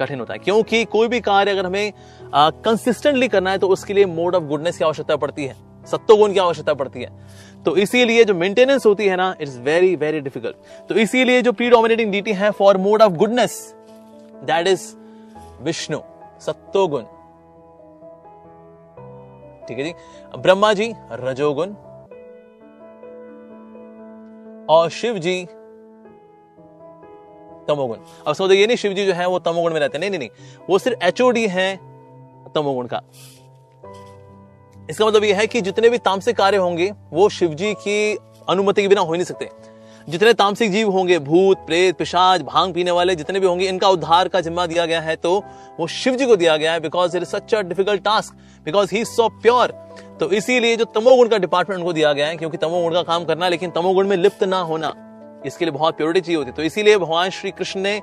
कठिन 0.00 0.20
होता 0.20 0.32
है। 0.32 0.38
क्योंकि 0.38 0.84
कोई 0.84 1.08
भी 1.08 1.20
कार्य 1.20 1.50
अगर 1.50 1.66
हमें 1.66 1.92
कंसिस्टेंटली 2.34 3.28
करना 3.28 3.50
है 3.50 3.58
तो 3.58 3.68
उसके 3.68 3.94
लिए 3.94 4.06
मोड 4.06 4.34
ऑफ़ 4.34 4.44
गुडनेस 4.44 4.78
की 4.78 4.84
आवश्यकता 4.84 5.16
पड़ती 5.16 5.44
है 5.44 5.56
सत्तो 5.86 6.16
की 6.28 6.38
आवश्यकता 6.38 6.74
पड़ती 6.74 7.02
है। 7.02 7.10
तो 7.64 7.76
इसीलिए 7.76 8.24
जो 8.24 8.34
मेंटेनेंस 8.34 8.86
होती 8.86 9.06
है 9.06 9.16
ना 9.16 9.34
इट्स 9.40 9.56
वेरी 9.58 9.94
वेरी 9.96 10.20
डिफ़िकल्ट 10.20 10.88
तो 10.88 10.94
इसीलिए 10.96 11.42
जो 11.42 11.52
प्री 11.52 11.70
डोमिनेटिंग 11.70 12.12
डीटी 12.12 12.32
है 12.32 12.50
for 12.50 12.76
mode 12.78 13.02
of 13.02 13.12
goodness 13.14 13.74
that 14.44 14.66
is 14.66 14.92
Vishnu, 15.64 15.98
सत्तोगुण। 16.40 17.02
ठीक 19.66 19.78
है 19.78 19.84
जी? 19.84 19.94
ब्रह्मा 20.38 20.72
जी, 20.72 20.94
रजोगुण। 21.12 21.66
और 24.70 24.88
शिव 24.88 25.18
जी, 25.18 25.44
तमोगुण। 27.68 27.96
अब 28.26 28.32
समझो, 28.34 28.52
ये 28.52 28.66
नहीं 28.66 28.76
शिव 28.76 28.92
जी 28.92 29.06
जो 29.06 29.12
है, 29.12 29.28
वो 29.28 29.38
तमोगुण 29.38 29.72
में 29.72 29.80
रहते 29.80 29.98
हैं। 29.98 30.00
नहीं 30.00 30.10
नहीं 30.10 30.18
नहीं। 30.18 30.30
वो 30.70 30.78
सिर्फ़ 30.78 31.04
एचओडी 31.04 31.48
है, 31.48 31.76
तमोगुण 32.52 32.86
का। 32.86 33.02
इसका 34.90 35.06
मतलब 35.06 35.24
यह 35.24 35.36
है 35.36 35.46
कि 35.46 35.60
जितने 35.60 35.88
भी 35.88 35.98
तामसिक 35.98 36.36
कार्य 36.36 36.56
होंगे, 36.56 36.92
वो 37.10 37.28
शिव 37.28 37.54
जी 37.54 37.74
की 37.74 38.18
अनुमति 38.48 38.82
के 38.82 38.88
बिना 38.88 39.00
हो 39.00 39.06
ही 39.06 39.18
नहीं 39.18 39.24
सकते। 39.24 39.73
जितने 40.08 40.32
तामसिक 40.34 40.70
जीव 40.72 40.90
होंगे, 40.90 41.18
भूत, 41.20 41.58
प्रेत, 41.66 41.96
पिशाच, 41.96 42.42
भाँग 42.42 42.72
पीने 42.74 42.90
वाले, 42.90 43.14
जितने 43.16 43.40
भी 43.40 43.46
होंगे, 43.46 43.68
इनका 43.68 43.88
उद्धार 43.88 44.28
का 44.28 44.40
जिम्मा 44.40 44.66
दिया 44.66 44.84
गया 44.86 45.00
है 45.00 45.14
तो 45.16 45.32
वो 45.78 45.86
शिव 45.88 46.16
जी 46.16 46.26
को 46.26 46.36
दिया 46.36 46.56
गया 46.56 46.72
है 46.72 46.80
because 46.80 47.16
it 47.16 47.22
is 47.22 47.28
such 47.28 47.54
a 47.54 47.60
difficult 47.62 48.02
task 48.04 48.34
because 48.66 48.94
he 48.94 49.04
so 49.06 49.28
pure 49.42 49.72
तो 50.20 50.30
इसीलिए 50.32 50.76
जो 50.76 50.84
तमोगुण 50.94 51.28
का 51.28 51.38
डिपार्टमेंट 51.38 51.78
उनको 51.78 51.92
दिया 51.92 52.12
गया 52.12 52.26
है, 52.26 52.36
क्योंकि 52.36 52.56
तमोगुण 52.58 52.92
का 52.94 53.02
काम 53.04 53.24
करना, 53.24 53.48
लेकिन 53.48 53.70
तमोगुण 53.70 54.08
में 54.08 54.16
लिप्त 54.16 54.44
ना 54.44 54.60
होना, 54.62 54.92
इसके 55.46 55.64
लिए 55.64 55.72
बहुत 55.72 55.96
प्योरिटी 55.96 56.20
चाहिए 56.20 56.36
होती 56.36 56.52
तो 56.52 56.62
इसीलिए 56.62 56.98
भगवान 56.98 57.30
श्री 57.30 57.50
कृष्ण 57.50 57.80
ने 57.80 58.00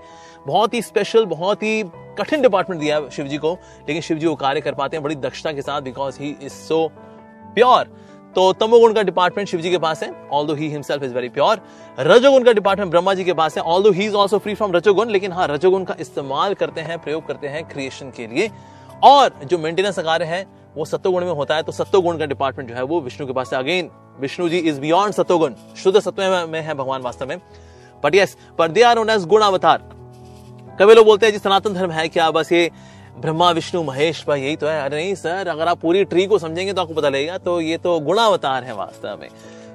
बहुत 0.47 0.73
ही 0.73 0.81
स्पेशल 0.81 1.25
बहुत 1.27 1.63
ही 1.63 1.83
कठिन 2.17 2.41
डिपार्टमेंट 2.41 2.81
दिया 2.81 2.99
शिव 3.09 3.27
जी 3.27 3.37
को, 3.37 3.51
लेकिन 3.87 4.01
शिव 4.01 4.17
जी 4.17 4.27
वो 4.27 4.35
कार्य 4.37 4.61
कर 4.61 4.73
पाते 4.73 4.97
हैं 4.97 5.03
बड़ी 5.03 5.15
दक्षता 5.17 5.51
के 5.51 5.61
साथ 5.61 5.81
because 5.81 6.19
he 6.21 6.35
is 6.41 6.53
so 6.53 6.87
pure 7.55 7.89
तो 8.35 8.51
तमोगुण 8.53 8.93
का 8.93 9.01
डिपार्टमेंट 9.03 9.47
शिव 9.49 9.61
जी 9.61 9.69
के 9.71 9.77
पास 9.77 10.03
है 10.03 10.11
although 10.47 10.53
he 10.53 10.67
himself 10.69 11.03
is 11.03 11.13
very 11.13 11.29
pure 11.29 11.61
रजोगुण 11.99 12.43
का 12.43 12.51
डिपार्टमेंट 12.51 12.91
ब्रह्मा 12.91 13.13
जी 13.13 13.23
के 13.23 13.33
पास 13.33 13.57
है 13.57 13.63
although 13.83 13.91
he 13.91 14.05
is 14.05 14.15
also 14.15 14.37
free 14.37 14.53
from 14.55 14.71
रजोगुण, 14.71 15.09
लेकिन 15.09 15.31
हाँ 15.31 15.47
रजोगुण 15.47 15.83
का 15.83 15.95
इस्तेमाल 15.99 16.53
करते 16.53 16.81
हैं, 16.81 16.97
प्रयोग 16.99 17.27
करते 17.27 17.47
हैं 17.47 17.63
क्रिएशन 17.69 18.11
के 18.17 18.27
लिए। 18.27 18.49
और 19.03 19.39
जो 19.45 19.57
मेंटेनेंस 19.57 19.99
कार्य 19.99 20.25
है, 20.25 20.45
वो 20.75 20.85
सत्वगुण 20.85 21.25
में 21.25 21.31
होता 21.31 21.55
है 21.55 21.63
तो 21.63 21.71
सत्वगुण 21.71 22.17
का 22.17 22.25
डिपार्टमेंट 22.25 22.69
जो 22.69 22.75
है 22.75 22.83
वो 22.83 23.01
विष्णु 23.01 23.27
के 23.27 23.33
पास 23.33 23.53
है। 23.53 23.59
Again 23.59 23.89
Vishnu 24.19 24.49
ji 24.49 24.57
is 24.59 24.79
beyond 24.81 25.13
सत्वगुण, 25.13 25.53
शुद्ध 25.77 25.99
सत्व 25.99 26.47
में 26.49 26.61
है 26.61 26.73
भगवान 26.73 27.01
वास्तव 27.01 27.27
में। 27.27 27.37
बट 28.03 28.15
यस 28.15 28.37
पर 28.57 28.67
दे 28.67 28.81
आर 28.81 28.95
नोन 28.95 29.09
एज 29.09 29.25
गुण 29.25 29.41
अवतार। 29.41 29.89
कभी 30.79 30.93
लोग 30.95 31.05
बोलते 31.05 31.25
हैं, 31.25 31.33
जी 31.33 31.39
सनातन 31.39 31.73
धर्म 31.73 31.91
है 31.91 32.07
क्या? 32.07 32.29
बस 32.31 32.51
ये 32.51 32.69
ब्रह्मा 33.17 33.49
विष्णु 33.51 33.81
महेश 33.83 34.23
भाई 34.27 34.41
यही 34.41 34.55
तो 34.55 34.67
है। 34.67 34.81
अरे 34.81 34.95
नहीं 34.95 35.15
सर 35.15 35.47
अगर 35.47 35.67
आप 35.67 35.79
पूरी 35.79 36.03
ट्री 36.05 36.25
को 36.27 36.37
समझेंगे 36.39 36.73
तो 36.73 36.81
आपको 36.81 36.93
पता 36.93 37.09
लगेगा 37.09 37.37
तो 37.37 37.59
ये 37.61 37.77
तो 37.77 37.99
गुणावतार 37.99 38.63
है 38.63 38.75
वास्तव 38.75 39.17
में। 39.21 39.29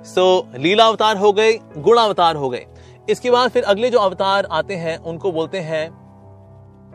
सो 0.05 0.25
so, 0.41 0.59
लीला 0.59 0.87
अवतार 0.87 1.17
हो 1.17 1.33
गए 1.33 1.53
गुणावतार 1.79 2.37
हो 2.37 2.49
गए। 2.51 2.67
इसके 3.11 3.31
बाद 3.31 3.51
फिर 3.51 3.65
अगले 3.65 3.91
जो 3.91 3.99
अवतार 3.99 4.49
आते 4.51 4.75
हैं 4.75 4.97
उनको 4.99 5.33
बोलते 5.33 5.59
हैं 5.61 5.89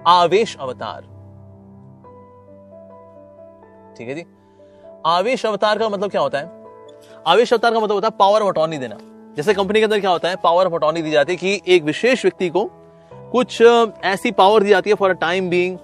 आवेश 0.07 0.55
अवतार। 0.59 1.01
ठीक 3.97 4.07
है 4.07 4.15
जी? 4.15 4.25
आवेश 5.05 5.45
अवतार 5.45 5.79
का 5.79 5.89
मतलब 5.89 6.11
क्या 6.11 6.21
होता 6.21 6.37
है? 6.37 6.49
आवेश 7.27 7.53
अवतार 7.53 7.73
का 7.73 7.79
मतलब 7.79 7.95
होता 7.95 8.07
है 8.07 8.17
पावर 8.19 8.41
ऑफ़ 8.41 8.49
अटॉर्नी 8.49 8.77
देना। 8.77 8.97
जैसे 9.37 9.53
कंपनी 9.53 9.79
के 9.79 9.83
अंदर 9.83 9.99
क्या 9.99 10.09
होता 10.09 10.29
है? 10.29 10.35
पावर 10.35 10.67
ऑफ़ 10.67 10.73
अटॉर्नी 10.73 11.01
दी 11.01 11.11
जाती 11.11 11.33
है 11.33 11.37
कि 11.37 11.61
एक 11.67 11.83
विशेष 11.83 12.25
व्यक्ति 12.25 12.49
को 12.49 12.69
कुछ 13.11 13.61
ऐसी 14.03 14.31
पावर 14.31 14.63
दी 14.63 14.69
जाती 14.69 14.89
है 14.89 14.95
for 14.95 15.09
a 15.09 15.13
time 15.13 15.49
being 15.49 15.77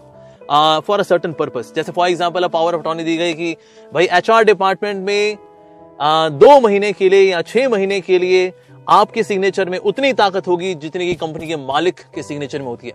for 0.50 1.00
a 1.00 1.04
certain 1.04 1.34
purpose 1.34 1.72
जैसे 1.76 1.92
for 1.92 2.10
example 2.10 2.48
power 2.48 2.74
of 2.74 2.82
attorney 2.82 3.04
दी 3.04 3.18
गई 3.18 3.34
कि 3.34 3.56
भाई 3.92 4.08
एच 4.12 4.32
डिपार्टमेंट 4.46 5.06
में 5.06 5.36
uh, 5.36 6.30
दो 6.32 6.60
महीने 6.60 6.92
के 6.94 7.10
लिए 7.10 7.32
या 7.32 7.42
छह 7.42 7.70
महीने 7.70 8.02
के 8.02 8.20
लिए 8.20 8.52
आपके 8.90 9.24
सिग्नेचर 9.24 9.70
में 9.70 9.78
उतनी 9.80 10.14
ताकत 10.14 10.48
होगी 10.48 10.74
जितनी 10.76 11.08
की 11.08 11.16
कंपनी 11.16 11.48
के 11.48 11.56
मालिक 11.56 12.00
के 12.16 12.24
सिग्नेचर 12.24 12.60
में 12.60 12.68
होती 12.68 12.88
है 12.88 12.94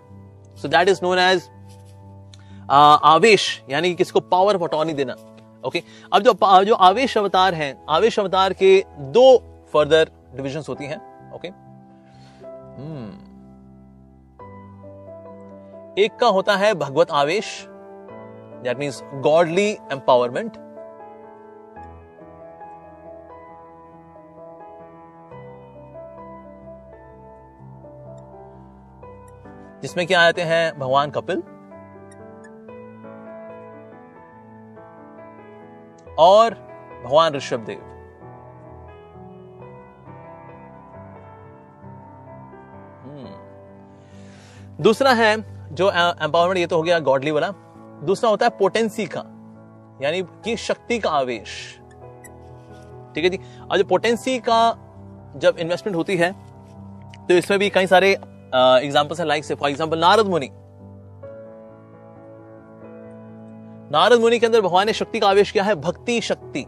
so 0.62 0.68
that 0.68 0.88
is 0.88 1.00
known 1.02 1.18
as 1.18 1.48
आवेश 2.70 3.62
यानी 3.70 3.88
कि 3.88 3.94
किसको 3.94 4.20
पावर 4.20 4.56
ऑफ़ 4.56 4.64
अटॉर्नी 4.64 4.92
देना 4.92 5.16
ओके 5.64 5.78
okay? 5.78 5.90
अब 6.12 6.22
जो 6.22 6.64
जो 6.64 6.74
आवेश 6.74 7.16
अवतार 7.18 7.54
हैं 7.54 7.74
आवेश 7.90 8.18
अवतार 8.18 8.52
के 8.52 8.78
दो 9.12 9.26
फर्दर 9.74 10.10
डिविजन 10.36 10.62
होती 10.68 10.84
हैं 10.84 10.96
ओके 11.34 11.48
okay? 11.48 11.58
hmm. 12.78 13.31
एक 15.98 16.16
का 16.16 16.26
होता 16.26 16.54
है 16.56 16.74
भगवत 16.74 17.10
आवेश 17.10 17.46
दैट 18.62 18.78
मीन्स 18.78 19.02
गॉडली 19.14 19.70
एम्पावरमेंट 19.92 20.52
जिसमें 29.82 30.06
क्या 30.06 30.20
आते 30.20 30.42
हैं? 30.42 30.78
भगवान 30.78 31.10
कपिल 31.10 31.42
और 36.18 36.54
भगवान 37.04 37.34
ऋषभ 37.34 37.64
देव 37.64 37.80
हम्म। 43.02 44.82
दूसरा 44.82 45.12
है 45.12 45.51
जो 45.72 45.90
एम्पावरमेंट 45.90 46.58
ये 46.58 46.66
तो 46.66 46.76
हो 46.76 46.82
गया 46.82 46.98
गॉडली 47.00 47.30
वाला। 47.30 47.50
दूसरा 48.04 48.30
होता 48.30 48.46
है 48.46 48.50
पोटेंसी 48.58 49.06
का, 49.06 49.20
यानी 50.02 50.22
कि 50.44 50.56
शक्ति 50.58 50.98
का 50.98 51.10
आवेश। 51.12 51.50
ठीक 53.14 53.24
है 53.24 53.30
जी? 53.30 53.38
और 53.62 53.78
जो 53.78 53.84
पोटेंसी 53.86 54.38
का 54.40 54.58
जब 55.36 55.58
इन्वेस्टमेंट 55.58 55.96
होती 55.96 56.16
है 56.16 56.32
तो 57.22 57.34
इसमें 57.34 57.58
भी 57.58 57.68
कई 57.70 57.86
सारे 57.86 58.10
एग्जाम्पल्स 58.12 59.20
हैं 59.20 59.26
लाइक 59.26 59.44
से। 59.44 59.54
फॉर 59.54 59.70
एग्ज़ाम्पल 59.70 59.98
नारद 59.98 60.26
मुनि। 60.26 60.48
नारद 63.90 64.20
मुनि 64.20 64.38
के 64.38 64.46
अंदर 64.46 64.60
भगवान 64.60 64.86
ने 64.86 64.92
शक्ति 64.94 65.20
का 65.20 65.28
आवेश 65.28 65.50
किया 65.50 65.64
है, 65.64 65.74
भक्ति 65.76 66.20
शक्ति। 66.22 66.62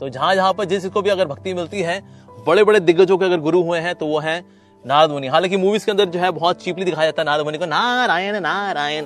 तो 0.00 0.08
जहाँ 0.08 0.34
जहाँ 0.34 0.52
पर 0.52 0.64
जिसको 0.66 1.02
भी 1.02 1.10
अगर 1.10 1.26
भक्ति 1.28 1.54
मिलती 1.54 1.82
है 1.82 2.00
बड़े 2.46 2.64
बड़े 2.64 2.80
दिग्गजों 2.80 3.18
के 3.18 3.24
अगर 3.24 3.40
गुरु 3.40 3.62
हुए 3.62 3.78
हैं 3.80 3.94
तो 3.94 4.06
वो 4.06 4.18
है 4.20 4.40
नारद 4.84 5.10
मुनि 5.10 5.26
हालाँकि 5.26 5.56
मूवीज़ 5.56 5.84
के 5.84 5.90
अंदर 5.90 6.04
जो 6.06 6.20
है 6.20 6.30
बहुत 6.32 6.62
चीपली 6.62 6.84
दिखाया 6.84 7.06
जाता 7.06 7.22
है 7.22 7.26
नारद 7.26 7.44
मुनि 7.44 7.58
को। 7.58 7.66
नारायण 7.66 8.40
नारायण। 8.40 9.04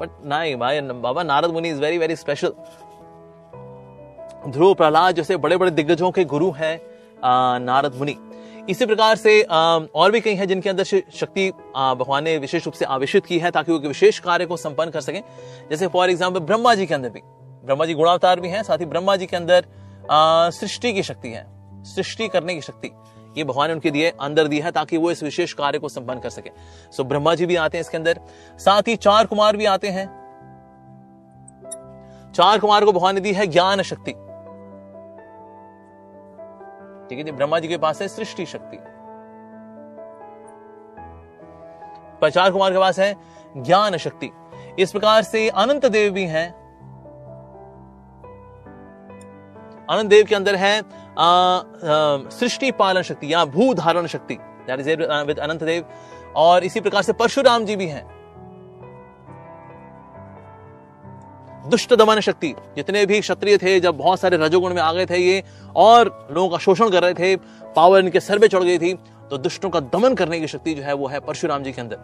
बट 0.00 0.10
नहीं, 0.24 0.56
भाई 0.56 0.80
बाबा 0.80 1.22
Narad 1.24 1.50
Muni 1.50 1.68
is 1.68 1.80
very 1.80 1.98
very 1.98 2.16
special 2.16 2.52
Dhruv 4.48 4.74
Prahlad 4.74 5.14
जैसे 5.14 5.36
बड़े 5.38 5.56
बड़े 5.56 5.70
दिग्गजों 5.72 6.10
के 6.10 6.24
गुरु 6.26 6.50
हैं 6.52 6.80
नारद 7.60 7.94
मुनि 7.94 8.16
इसी 8.68 8.86
प्रकार 8.86 9.16
से 9.16 9.40
और 9.42 10.10
भी 10.12 10.20
कई 10.20 10.34
हैं 10.34 10.46
जिनके 10.48 10.68
अंदर 10.68 10.84
शक्ति 10.84 11.50
भगवान 11.50 12.24
ने 12.24 12.36
विशेष 12.38 12.64
रूप 12.64 12.74
से 12.74 12.84
आवेशित 12.86 13.26
की 13.26 13.38
है 13.38 13.50
ताकि 13.50 13.72
वो 13.72 13.78
विशेष 13.80 14.18
कार्य 14.18 14.46
को 14.46 14.56
संपन्न 14.58 14.90
कर 14.90 15.00
सकें। 15.00 15.22
जैसे 15.70 15.86
फॉर 15.88 16.10
एग्ज़ाम्पल 16.10 16.40
ब्रह्मा 16.42 16.74
जी 16.74 16.86
के 16.86 16.94
अंदर 16.94 17.08
भी। 17.08 17.20
ब्रह्मा 17.64 17.84
जी 17.86 17.94
गुणावतार 17.94 18.40
भी 18.40 18.48
हैं, 18.48 18.62
साथ 18.62 18.78
ही 18.78 18.86
ब्रह्मा 18.86 19.16
जी 19.16 19.26
के 19.26 19.36
अंदर 19.36 19.64
सृष्टि 20.52 20.92
की 20.92 21.02
शक्ति 21.02 21.28
है। 21.28 21.44
सृष्टि 21.86 22.28
करने 22.28 22.54
की 22.54 22.60
शक्ति। 22.62 22.90
ये 23.38 23.44
भगवान 23.44 23.68
ने 23.68 23.74
उनके 23.74 23.90
दिए, 23.90 24.12
अंदर 24.20 24.48
दिया 24.48 24.64
है 24.64 24.72
ताकि 24.72 24.96
वो 24.96 25.10
इस 25.10 25.22
विशेष 25.22 25.52
कार्य 25.52 25.78
को 25.78 25.88
संपन्न 25.88 26.20
कर 26.20 26.30
सके। 26.30 26.50
सो 26.92 27.04
ब्रह्मा 27.04 27.34
जी 27.34 27.46
भी 27.46 27.56
आते 27.56 27.78
हैं 27.78 27.80
इसके 27.80 27.96
अंदर। 27.96 28.20
साथ 28.58 28.82
ही 28.82 28.96
चार 28.96 29.26
कुमार 29.26 29.56
भी 29.56 29.64
आते 29.64 29.88
हैं। 29.88 30.26
चार 32.36 32.58
कुमार 32.58 32.84
को 32.84 32.92
भगवान 32.92 33.14
ने 33.14 33.20
दी 33.20 33.32
है 33.32 33.46
ज्ञान 33.46 33.82
शक्ति। 33.82 34.12
ठीक 37.08 37.26
है 37.26 37.32
ब्रह्मा 37.32 37.58
जी 37.58 37.68
के 37.68 37.78
पास 37.78 38.02
है 38.02 38.08
सृष्टि 38.08 38.46
शक्ति। 38.46 38.78
पर 42.20 42.30
चार 42.30 42.50
कुमार 42.50 42.72
के 42.72 42.78
पास 42.78 42.98
है 42.98 43.16
ज्ञान 43.56 43.96
शक्ति। 43.96 44.30
इस 44.78 44.92
प्रकार 44.92 45.22
से 45.22 45.48
अनंत 45.48 45.86
देव 45.86 46.12
भी 46.12 46.24
हैं। 46.24 46.65
अनंत 49.88 50.06
देव 50.06 50.24
के 50.24 50.34
अंदर 50.34 50.54
है 50.54 50.82
सृष्टि 52.30 52.70
पालन 52.72 53.02
शक्ति, 53.02 53.32
या 53.32 53.44
भू 53.46 53.72
धारण 53.74 54.06
शक्ति 54.08 54.38
विद 54.68 55.38
अनंत 55.38 55.62
देव। 55.62 55.84
और 56.36 56.64
इसी 56.64 56.80
प्रकार 56.80 57.02
से 57.02 57.12
परशुराम 57.14 57.64
जी 57.64 57.76
भी 57.76 57.86
हैं। 57.86 58.04
दुष्ट 61.64 61.94
दमन 61.94 62.20
शक्ति, 62.20 62.54
जितने 62.76 63.04
भी 63.06 63.20
क्षत्रिय 63.20 63.56
थे, 63.58 63.78
जब 63.80 63.96
बहुत 63.96 64.20
सारे 64.20 64.36
रजोगुण 64.36 64.74
में 64.74 64.82
आ 64.82 64.92
गए 64.92 65.06
थे 65.06 65.18
ये, 65.18 65.42
और 65.76 66.28
लोगों 66.30 66.48
का 66.50 66.58
शोषण 66.58 66.90
कर 66.90 67.02
रहे 67.02 67.14
थे, 67.14 67.36
पावर 67.76 68.00
इनके 68.00 68.20
सर 68.20 68.38
पे 68.38 68.48
चढ़ 68.48 68.62
गई 68.62 68.78
थी 68.78 68.92
तो 69.30 69.38
दुष्टों 69.38 69.70
का 69.70 69.80
दमन 69.82 70.14
करने 70.14 70.40
की 70.40 70.46
शक्ति 70.48 70.74
जो 70.74 70.82
है, 70.82 70.92
वो 70.94 71.06
है 71.08 71.20
परशुराम 71.20 71.62
जी 71.62 71.72
के 71.72 71.80
अंदर। 71.80 71.96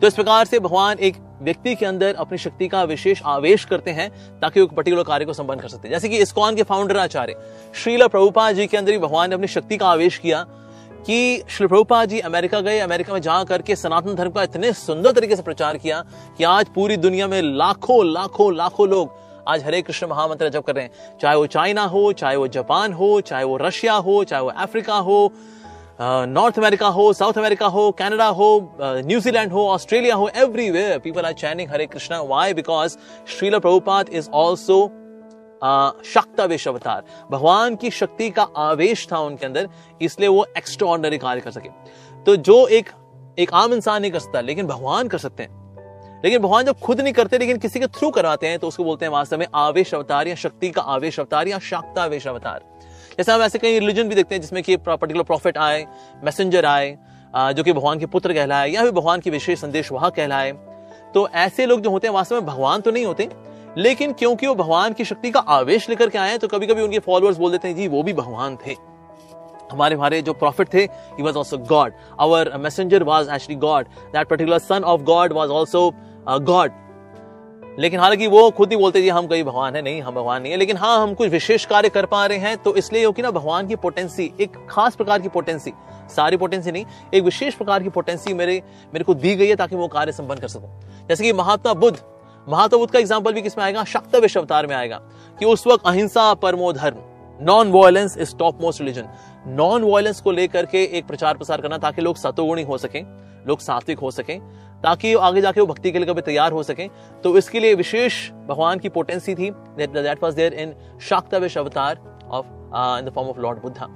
तो 0.00 0.06
इस 0.06 0.14
प्रकार 0.14 0.44
से 0.44 0.58
भगवान 0.60 0.98
एक 1.00 1.16
व्यक्ति 1.42 1.74
के 1.74 1.86
अंदर 1.86 2.14
अपनी 2.14 2.38
शक्ति 2.38 2.68
का 2.68 2.82
विशेष 2.84 3.22
आवेश 3.24 3.64
करते 3.64 3.90
हैं 3.90 4.10
ताकि 4.40 4.60
वो 4.60 4.66
पर्टिकुलर 4.66 5.02
कार्य 5.02 5.24
को 5.24 5.32
संपन्न 5.32 5.60
कर 5.60 5.68
सकते 5.68 5.88
हैं 5.88 5.94
जैसे 5.94 6.08
कि 6.08 6.18
इस्कॉन 6.18 6.56
के 6.56 6.62
फाउंडर 6.62 6.96
आचार्य, 6.96 7.36
श्रील 7.74 8.06
प्रभुपा 8.06 8.50
जी 8.52 8.66
के 8.66 8.76
अंदर 8.76 8.98
भगवान 8.98 9.28
ने 9.28 9.34
अपनी 9.34 9.46
शक्ति 9.46 9.76
का 9.76 9.88
आवेश 9.88 10.18
किया 10.18 10.44
कि 11.06 11.42
श्री 11.48 11.66
प्रभुपा 11.66 12.04
जी 12.04 12.18
अमेरिका 12.20 12.60
गए, 12.60 12.78
अमेरिका 12.78 13.12
में 13.12 13.20
जा 13.20 13.42
करके 13.44 13.76
सनातन 13.76 14.14
धर्म 14.14 14.30
का 14.30 14.42
इतने 14.42 14.72
सुंदर 14.72 15.12
तरीके 15.12 15.36
से 15.36 15.42
प्रचार 15.42 15.76
किया 15.76 16.04
कि 16.38 16.44
आज 16.44 16.66
पूरी 16.74 16.96
दुनिया 16.96 17.26
में 17.26 17.40
लाखों 17.42 18.04
लाखों 18.06 18.54
लाखों 18.56 18.88
लोग 18.88 19.20
आज 19.48 19.64
हरे 19.64 19.82
कृष्ण 19.82 20.06
महामंत्र 20.06 20.48
जप 20.48 20.64
कर 20.66 20.74
रहे 20.74 20.84
हैं। 20.84 21.18
चाहे 21.22 21.36
वो 21.36 21.46
चाइना 21.46 21.84
हो, 21.84 22.12
चाहे 22.12 22.36
वो 22.36 22.46
जापान 22.48 22.92
हो, 22.92 23.20
चाहे 23.20 23.44
वो 23.44 23.56
रशिया 23.56 23.94
हो, 23.94 24.24
चाहे 24.24 24.42
वो 24.42 24.48
अफ्रीका 24.48 24.94
हो 24.94 25.32
नॉर्थ 26.02 26.58
अमेरिका 26.58 26.86
हो 26.88 27.12
साउथ 27.12 27.38
अमेरिका 27.38 27.66
हो 27.66 27.90
कनाडा 27.90 28.26
हो 28.28 28.48
न्यूजीलैंड 28.80 29.52
हो 29.52 29.66
ऑस्ट्रेलिया 29.68 30.14
हो 30.14 30.28
everywhere 30.36 30.98
people 30.98 31.24
are 31.24 31.32
chanting 31.32 31.70
Hare 31.70 31.86
Krishna 31.86 32.20
why 32.22 32.54
because 32.54 32.96
Srila 33.28 33.58
Prabhupada 33.58 34.08
is 34.10 34.28
also 34.34 34.80
शक्तावेश 36.04 36.66
अवतार 36.68 37.04
भगवान 37.30 37.76
की 37.76 37.90
शक्ति 37.90 38.30
का 38.30 38.42
आवेश 38.58 39.06
था 39.12 39.18
उनके 39.18 39.46
अंदर 39.46 39.68
इसलिए 40.02 40.28
वो 40.28 40.46
एक्स्ट्रा 40.56 41.16
कार्य 41.18 41.40
कर 41.40 41.50
सके 41.50 41.68
तो 42.24 42.36
जो 42.36 42.66
एक 42.68 42.90
एक 43.38 43.54
आम 43.54 43.74
इंसान 43.74 44.02
नहीं 44.02 44.12
कर 44.12 44.18
सकता 44.18 44.40
लेकिन 44.40 44.66
भगवान 44.66 45.08
कर 45.08 45.18
सकते 45.18 45.42
हैं 45.42 46.20
लेकिन 46.24 46.42
भगवान 46.42 46.64
जब 46.64 46.80
खुद 46.80 47.00
नहीं 47.00 47.12
करते 47.12 47.38
लेकिन 47.38 47.58
किसी 47.58 47.80
के 47.80 47.86
थ्रू 47.86 48.10
करवाते 48.10 48.46
हैं 48.46 48.58
तो 48.58 48.68
उसको 48.68 48.84
बोलते 48.84 49.04
हैं 49.04 49.12
वास्तव 49.12 49.38
में 49.38 49.46
आवेश 49.54 49.94
अवतार 49.94 50.28
या 50.28 50.34
शक्ति 50.34 50.70
का 50.70 50.82
आवेश 50.82 51.20
अवतार 51.20 51.48
या 51.48 51.58
शाक्तावेश 51.58 52.26
अवतार 52.26 52.60
जैसे 53.18 53.32
हम 53.32 53.42
ऐसे 53.42 53.58
कई 53.58 53.78
रिलीजन 53.78 54.08
भी 54.08 54.14
देखते 54.14 54.34
हैं 54.34 54.42
जिसमें 54.42 54.62
कि 54.62 54.76
पर्टिकुलर 54.78 55.22
प्रॉफिट 55.24 55.58
आए 55.58 55.86
मैसेंजर 56.24 56.64
आए 56.66 56.96
जो 57.34 57.62
कि 57.62 57.72
भगवान 57.72 57.98
के 57.98 58.06
पुत्र 58.06 58.34
कहलाए, 58.34 58.68
या 58.68 58.82
फिर 58.82 58.90
भगवान 58.92 59.20
की 59.20 59.30
विशेष 59.30 59.60
संदेश 59.60 59.90
वहाँ 59.92 60.10
कहलाए। 60.10 60.52
तो 61.14 61.28
ऐसे 61.28 61.66
लोग 61.66 61.80
जो 61.80 61.90
होते 61.90 62.06
हैं, 62.06 62.14
वास्तव 62.14 62.34
में 62.34 62.46
भगवान 62.46 62.80
तो 62.80 62.90
नहीं 62.90 63.04
होते, 63.04 63.28
लेकिन 63.78 64.12
क्योंकि 64.12 64.46
वो 64.46 64.54
भगवान 64.54 64.92
की 64.92 65.04
शक्ति 65.04 65.30
का 65.30 65.40
आवेश 65.40 65.88
लेकर 65.88 66.08
के 66.08 66.18
आए 66.18 66.38
तो 66.38 66.48
कभी 66.48 66.66
कभी 66.66 66.82
उनके 66.82 66.98
फॉलोअर्स 67.00 67.38
बोल 67.38 67.50
देते 67.50 67.68
हैं, 67.68 67.76
जी, 67.76 67.88
वो 67.88 68.02
भी 68.02 68.12
भगवान 68.12 68.56
थे। 68.66 68.76
हमारे 69.72 69.94
हमारे 69.94 70.20
जो 70.22 70.32
प्रॉफिट 70.34 70.72
थे 70.74 70.80
he 70.80 71.22
was 71.22 71.36
also 71.36 71.58
God 71.68 71.92
our 72.20 72.52
messenger 72.58 73.02
was 73.02 73.30
actually 73.30 73.54
God 73.60 73.86
that 74.12 74.28
particular 74.28 74.58
son 74.60 74.84
of 74.84 75.00
God 75.02 75.32
was 75.32 75.50
also 75.50 75.90
God 76.28 76.72
लेकिन 77.78 78.00
हालाँकि 78.00 78.26
वो 78.26 78.50
खुद 78.50 78.70
ही 78.70 78.76
बोलते 78.76 79.02
जी, 79.02 79.08
हम 79.08 79.26
कई 79.26 79.42
भगवान 79.42 79.76
है, 79.76 79.82
नहीं, 79.82 80.00
हम 80.02 80.14
भगवान 80.14 80.42
नहीं 80.42 80.52
है। 80.52 80.58
लेकिन 80.58 80.76
हाँ 80.76 81.02
हम 81.02 81.14
कुछ 81.14 81.28
विशेष 81.30 81.64
कार्य 81.66 81.88
कर 81.88 82.06
पा 82.06 82.24
रहे 82.26 82.38
हैं 82.38 82.56
तो 82.56 82.74
इसलिए 82.76 83.10
कि 83.12 83.22
ना 83.22 83.30
भगवान 83.30 83.68
की 83.68 83.76
पोटेंसी 83.76 84.32
एक 84.40 84.56
खास 84.70 84.96
प्रकार 84.96 85.20
की 85.20 85.28
पोटेंसी 85.28 85.72
सारी 86.10 86.36
पोटेंसी 86.36 86.72
नहीं, 86.72 86.84
एक 87.14 87.22
विशेष 87.24 87.54
प्रकार 87.54 87.82
की 87.82 87.88
पोटेंसी 87.88 88.34
मेरे 88.34 88.62
मेरे 88.92 89.04
को 89.04 89.14
दी 89.14 89.34
गई 89.34 89.48
है 89.48 89.56
ताकि 89.56 89.76
वो 89.76 89.88
कार्य 89.88 90.12
संपन्न 90.12 90.40
कर 90.40 90.48
सकूँ। 90.48 91.06
जैसे 91.08 91.24
कि 91.24 91.32
महात्मा 91.32 91.74
बुद्ध 91.74 91.96
महात्मा 92.46 92.78
बुद्ध 92.78 92.92
का 92.92 92.98
एग्ज़ाम्पल 92.98 93.32
भी 93.32 93.42
किसमें 93.42 93.64
आएगा? 93.64 93.84
शक्त 93.84 94.16
विश्व 94.16 94.40
अवतार 94.40 94.66
में 94.66 94.74
आएगा 94.76 95.00
कि 95.38 95.46
उस 95.46 95.66
वक्त 95.66 95.86
अहिंसा 95.86 96.32
परमो 96.34 96.72
धर्म। 96.72 96.96
Non 97.40 97.70
violence 97.72 98.16
is 98.18 98.36
top 98.36 98.60
most 98.62 98.80
religion 98.80 99.08
non 99.48 99.84
violence 99.84 100.20
को 100.20 100.32
लेकर 100.32 100.66
के 100.66 100.82
एक 100.98 101.06
प्रचार 101.06 101.36
प्रसार 101.36 101.60
करना 101.60 101.78
ताकि 101.78 102.02
लोग 102.02 102.16
सतोगुणी 102.16 102.62
हो 102.62 102.78
सके, 102.78 103.00
लोग 103.46 103.60
सात्विक 103.60 103.98
हो 103.98 104.10
सके, 104.10 104.38
ताकि 104.82 105.14
आगे 105.14 105.40
जाके 105.40 105.60
वो 105.60 105.66
भक्ति 105.66 105.92
के 105.92 105.98
लिए 105.98 106.06
कभी 106.06 106.22
तैयार 106.22 106.52
हो 106.52 106.62
सके। 106.62 106.88
तो 107.24 107.36
इसके 107.38 107.60
लिए 107.60 107.74
विशेष 107.74 108.30
भगवान 108.48 108.78
की 108.78 108.88
पोटेंसी 108.88 109.34
थी 109.34 109.50
दैट 109.50 110.22
वाज 110.22 110.34
देयर 110.34 110.54
इन 110.54 110.74
शाक्तविश 111.08 111.58
अवतार 111.58 111.98
of 112.30 112.46
in 112.98 113.08
the 113.08 113.12
form 113.14 113.28
of 113.28 113.40
lord 113.40 113.62
Buddha 113.62 113.86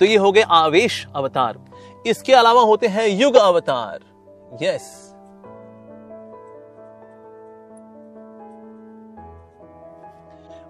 तो 0.00 0.04
ये 0.04 0.16
हो 0.16 0.32
गए 0.32 0.42
आवेश 0.48 1.06
अवतार 1.16 1.58
इसके 2.06 2.32
अलावा 2.32 2.62
होते 2.62 2.86
हैं 2.86 3.08
युग 3.08 3.36
अवतार 3.36 4.00
यस 4.62 4.82
yes. 4.82 5.07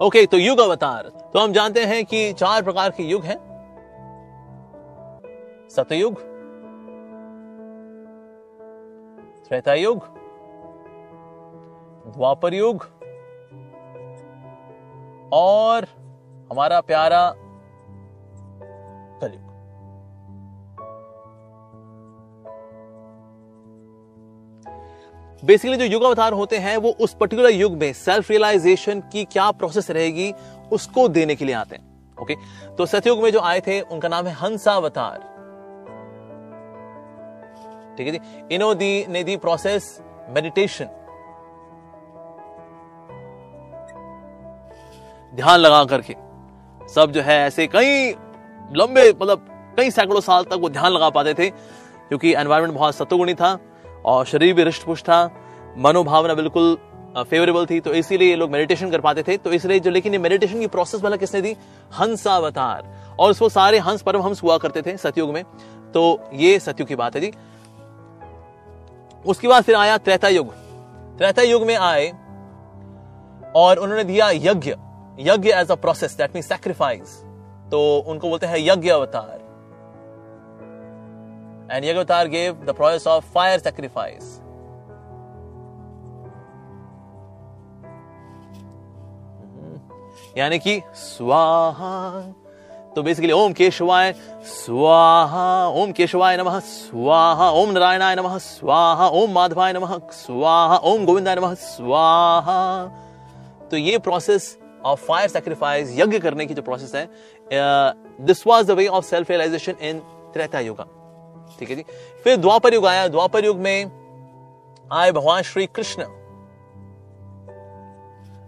ओके 0.01 0.25
तो 0.25 0.37
युग 0.37 0.59
अवतार। 0.59 1.07
तो 1.33 1.39
हम 1.39 1.53
जानते 1.53 1.83
हैं 1.85 2.03
कि 2.05 2.33
चार 2.33 2.63
प्रकार 2.63 2.89
के 2.89 3.03
युग 3.03 3.23
हैं। 3.23 3.37
सतयुग 5.69 6.19
त्रेता 9.49 9.73
युग 9.73 10.05
द्वापर 12.13 12.53
युग 12.53 12.83
और 15.33 15.85
हमारा 16.51 16.79
प्यारा 16.81 17.29
बेसिकली 25.43 25.77
जो 25.77 25.85
युग 25.85 26.03
अवतार 26.03 26.33
होते 26.33 26.57
हैं, 26.57 26.75
वो 26.77 26.89
उस 26.91 27.13
पर्टिकुलर 27.13 27.49
युग 27.49 27.73
में 27.73 27.91
सेल्फ 27.95 28.29
रियलाइजेशन 28.31 28.99
की 29.11 29.23
क्या 29.25 29.49
प्रोसेस 29.53 29.89
रहेगी, 29.91 30.33
उसको 30.71 31.07
देने 31.09 31.35
के 31.35 31.45
लिए 31.45 31.55
आते 31.55 31.75
हैं 31.75 31.87
ओके 32.17 32.35
तो 32.77 32.85
सतयुग 32.85 33.23
में 33.23 33.31
जो 33.31 33.39
आए 33.41 33.59
थे, 33.61 33.79
उनका 33.81 34.07
नाम 34.07 34.27
है 34.27 34.33
हंसावतार। 34.35 35.17
ठीक 37.97 38.07
है 38.07 38.11
जी? 38.11 38.19
इनो 38.51 38.73
दी 38.73 39.05
ने 39.09 39.23
दी 39.23 39.37
प्रोसेस 39.37 40.01
मेडिटेशन 40.29 40.85
ध्यान 45.33 45.59
लगा 45.59 45.83
करके। 45.85 46.15
सब 46.81 47.11
जो 47.11 47.21
है 47.21 47.39
ऐसे 47.39 47.67
कई 47.67 48.09
लंबे 48.71 49.09
मतलब 49.11 49.45
कई 49.77 49.91
सैकड़ों 49.91 50.21
साल 50.21 50.43
तक 50.43 50.59
वो 50.61 50.69
ध्यान 50.69 50.91
लगा 50.91 51.09
पाते 51.09 51.33
थे, 51.33 51.49
क्योंकि 51.49 52.33
एनवायरमेंट 52.33 52.73
बहुत 52.73 52.95
सतुगुणी 52.95 53.33
था। 53.33 53.57
और 54.05 54.25
शरीर 54.25 54.53
भी 54.53 54.61
हृष्ट 54.61 54.87
था, 54.99 55.23
मनोभावना 55.77 56.33
बिल्कुल 56.33 56.77
फेवरेबल 57.19 57.65
थी 57.65 57.79
तो 57.79 57.93
इसीलिए 57.93 58.29
ये 58.29 58.35
लोग 58.35 58.51
मेडिटेशन 58.51 58.89
कर 58.91 59.01
पाते 59.01 59.23
थे। 59.23 59.37
तो 59.37 59.51
इसलिए 59.51 59.79
जो, 59.79 59.91
लेकिन 59.91 60.13
ये 60.13 60.19
मेडिटेशन 60.19 60.59
की 60.59 60.67
प्रोसेस 60.67 61.01
वाला 61.01 61.15
किसने 61.17 61.41
दी? 61.41 61.55
हंसावतार 61.93 63.15
और 63.19 63.31
उसको 63.31 63.49
सारे 63.49 63.79
हंस 63.79 64.01
परम 64.01 64.21
हंस 64.21 64.43
हुआ 64.43 64.57
करते 64.57 64.81
थे 64.81 64.95
सतयुग 64.97 65.33
में। 65.33 65.43
तो 65.93 66.19
ये 66.33 66.59
सतयुग 66.59 66.87
की 66.87 66.95
बात 66.95 67.15
है 67.15 67.21
जी। 67.21 67.31
उसके 69.25 69.47
बाद 69.47 69.63
फिर 69.63 69.75
आया 69.75 69.97
त्रेता 69.97 70.27
युग। 70.27 70.53
त्रेता 71.17 71.41
युग 71.41 71.65
में 71.67 71.75
आए 71.75 72.07
और 73.55 73.77
उन्होंने 73.77 74.03
दिया 74.03 74.29
यज्ञ। 74.31 74.75
यज्ञ 75.21 75.49
as 75.51 75.71
a 75.71 75.75
process 75.77 76.15
that 76.17 76.35
mean 76.35 76.43
sacrifice 76.43 77.17
तो 77.71 77.79
उनको 78.07 78.29
बोलते 78.29 78.45
हैं 78.45 78.57
यज्ञ 78.59 78.89
अवतार। 78.89 79.38
एंड 81.71 81.85
यज्ञ 81.85 81.99
अवतार 81.99 82.27
gave 82.27 82.65
the 82.65 82.73
process 82.75 83.07
of 83.07 83.25
fire 83.33 83.59
sacrifice 83.59 84.37
यानी 90.37 90.59
कि 90.59 90.81
स्वाहा। 90.95 92.21
तो 92.95 93.01
बेसिकली 93.03 93.31
ओम 93.31 93.53
केशवाय 93.53 94.13
स्वाहा, 94.45 95.67
ओम 95.69 95.91
केशवाय 95.91 96.37
नमः 96.37 96.59
स्वाहा, 96.59 97.49
ओम 97.51 97.71
नारायणाय 97.71 98.15
नमः 98.15 98.37
स्वाहा, 98.37 99.07
ओम 99.09 99.31
माधवाय 99.31 99.73
नमः 99.73 99.97
स्वाहा, 100.13 100.77
ओम 100.83 101.05
गोविंदाय 101.05 101.35
नमः 101.35 101.53
स्वाहा। 101.55 102.85
तो 103.71 103.77
ये 103.77 103.97
प्रोसेस 103.99 104.57
ऑफ़ 104.85 105.05
फायर 105.05 105.29
सेक्रीफाइस 105.29 105.97
यज्ञ 105.99 106.19
करने 106.19 106.45
की 106.45 106.53
जो 106.53 106.61
प्रोसेस 106.61 106.95
है 106.95 107.07
this 108.25 108.47
was 108.47 108.65
the 108.67 108.71
way 108.71 108.87
of 108.87 109.05
self 109.05 109.29
realisation 109.29 109.75
in 109.81 109.99
Treta 110.33 110.59
Yuga 110.59 110.81
ठीक 111.59 111.69
है 111.69 111.75
जी? 111.75 111.83
फिर 112.23 112.37
द्वापर 112.37 112.73
युग 112.73 112.85
आया। 112.85 113.07
द्वापर 113.07 113.45
युग 113.45 113.57
में 113.57 113.91
आए 114.91 115.11
भगवान 115.11 115.41
श्री 115.43 115.65
कृष्ण। 115.65 116.03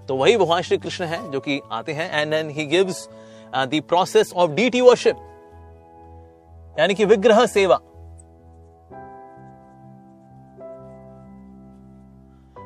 तो 0.07 0.15
वही 0.15 0.37
भगवान 0.37 0.61
श्री 0.61 0.77
कृष्ण 0.77 1.05
है 1.05 1.19
जो 1.31 1.39
कि 1.39 1.59
आते 1.71 1.93
हैं 1.93 2.09
and 2.11 2.31
then 2.31 2.49
he 2.49 2.65
gives 2.65 3.07
the 3.55 3.81
process 3.89 4.33
of 4.33 4.51
deity 4.69 4.81
worship 4.81 5.15
यानी 6.79 6.93
कि 6.93 7.05
विग्रह 7.05 7.45
सेवा। 7.45 7.79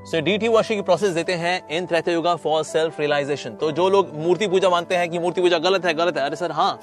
सो 0.06 0.20
डी 0.22 0.48
वर्शिप 0.48 0.78
की 0.78 0.82
प्रोसेस 0.82 1.14
देते 1.14 1.34
हैं 1.34 1.68
in 1.68 1.86
Tretayuga 1.86 2.36
for 2.36 2.64
self 2.64 3.00
realisation 3.00 3.56
तो 3.56 3.72
जो 3.72 3.88
लोग 3.90 4.14
मूर्ति 4.16 4.48
पूजा 4.48 4.70
मानते 4.70 4.96
हैं 4.96 5.10
कि 5.10 5.20
मूर्ति 5.20 5.42
पूजा 5.42 5.58
गलत 5.60 5.86
है 5.86 5.94
गलत 5.94 6.18
है, 6.18 6.24
अरे 6.24 6.36
सर 6.36 6.52
हाँ 6.52 6.80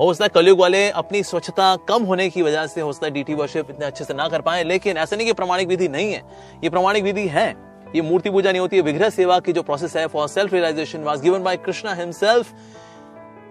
हो 0.00 0.12
सकता 0.14 0.24
है 0.24 0.28
कलयुग 0.34 0.58
वाले 0.58 0.88
अपनी 0.90 1.22
स्वच्छता 1.22 1.74
कम 1.88 2.02
होने 2.02 2.28
की 2.30 2.42
वजह 2.42 2.66
से 2.66 2.80
हो 2.80 2.92
सकता 2.92 3.06
है 3.06 3.12
डीटी 3.12 3.34
वर्शिप 3.34 3.70
इतने 3.70 3.86
अच्छे 3.86 4.04
से 4.04 4.14
ना 4.14 4.28
कर 4.28 4.40
पाए, 4.40 4.62
लेकिन 4.64 4.96
ऐसा 4.96 5.16
नहीं 5.16 5.26
कि 5.26 5.32
प्रमाणिक 5.32 5.68
विधि 5.68 5.88
नहीं 5.88 6.12
है। 6.12 6.22
ये 6.64 6.70
प्रमाणिक 6.70 7.04
विधि 7.04 7.26
है। 7.28 7.48
ये 7.96 8.02
मूर्ति 8.02 8.30
पूजा 8.30 8.50
नहीं 8.50 8.60
होती 8.60 8.76
है 8.76 8.82
विग्रह 8.82 9.10
सेवा 9.10 9.38
की 9.40 9.52
जो 9.52 9.62
प्रोसेस 9.62 9.96
है 9.96 10.06
for 10.06 10.28
self 10.28 10.52
realisation 10.52 11.02
was 11.02 11.20
given 11.20 11.42
by 11.42 11.56
Krishna 11.56 11.94
himself 11.94 12.52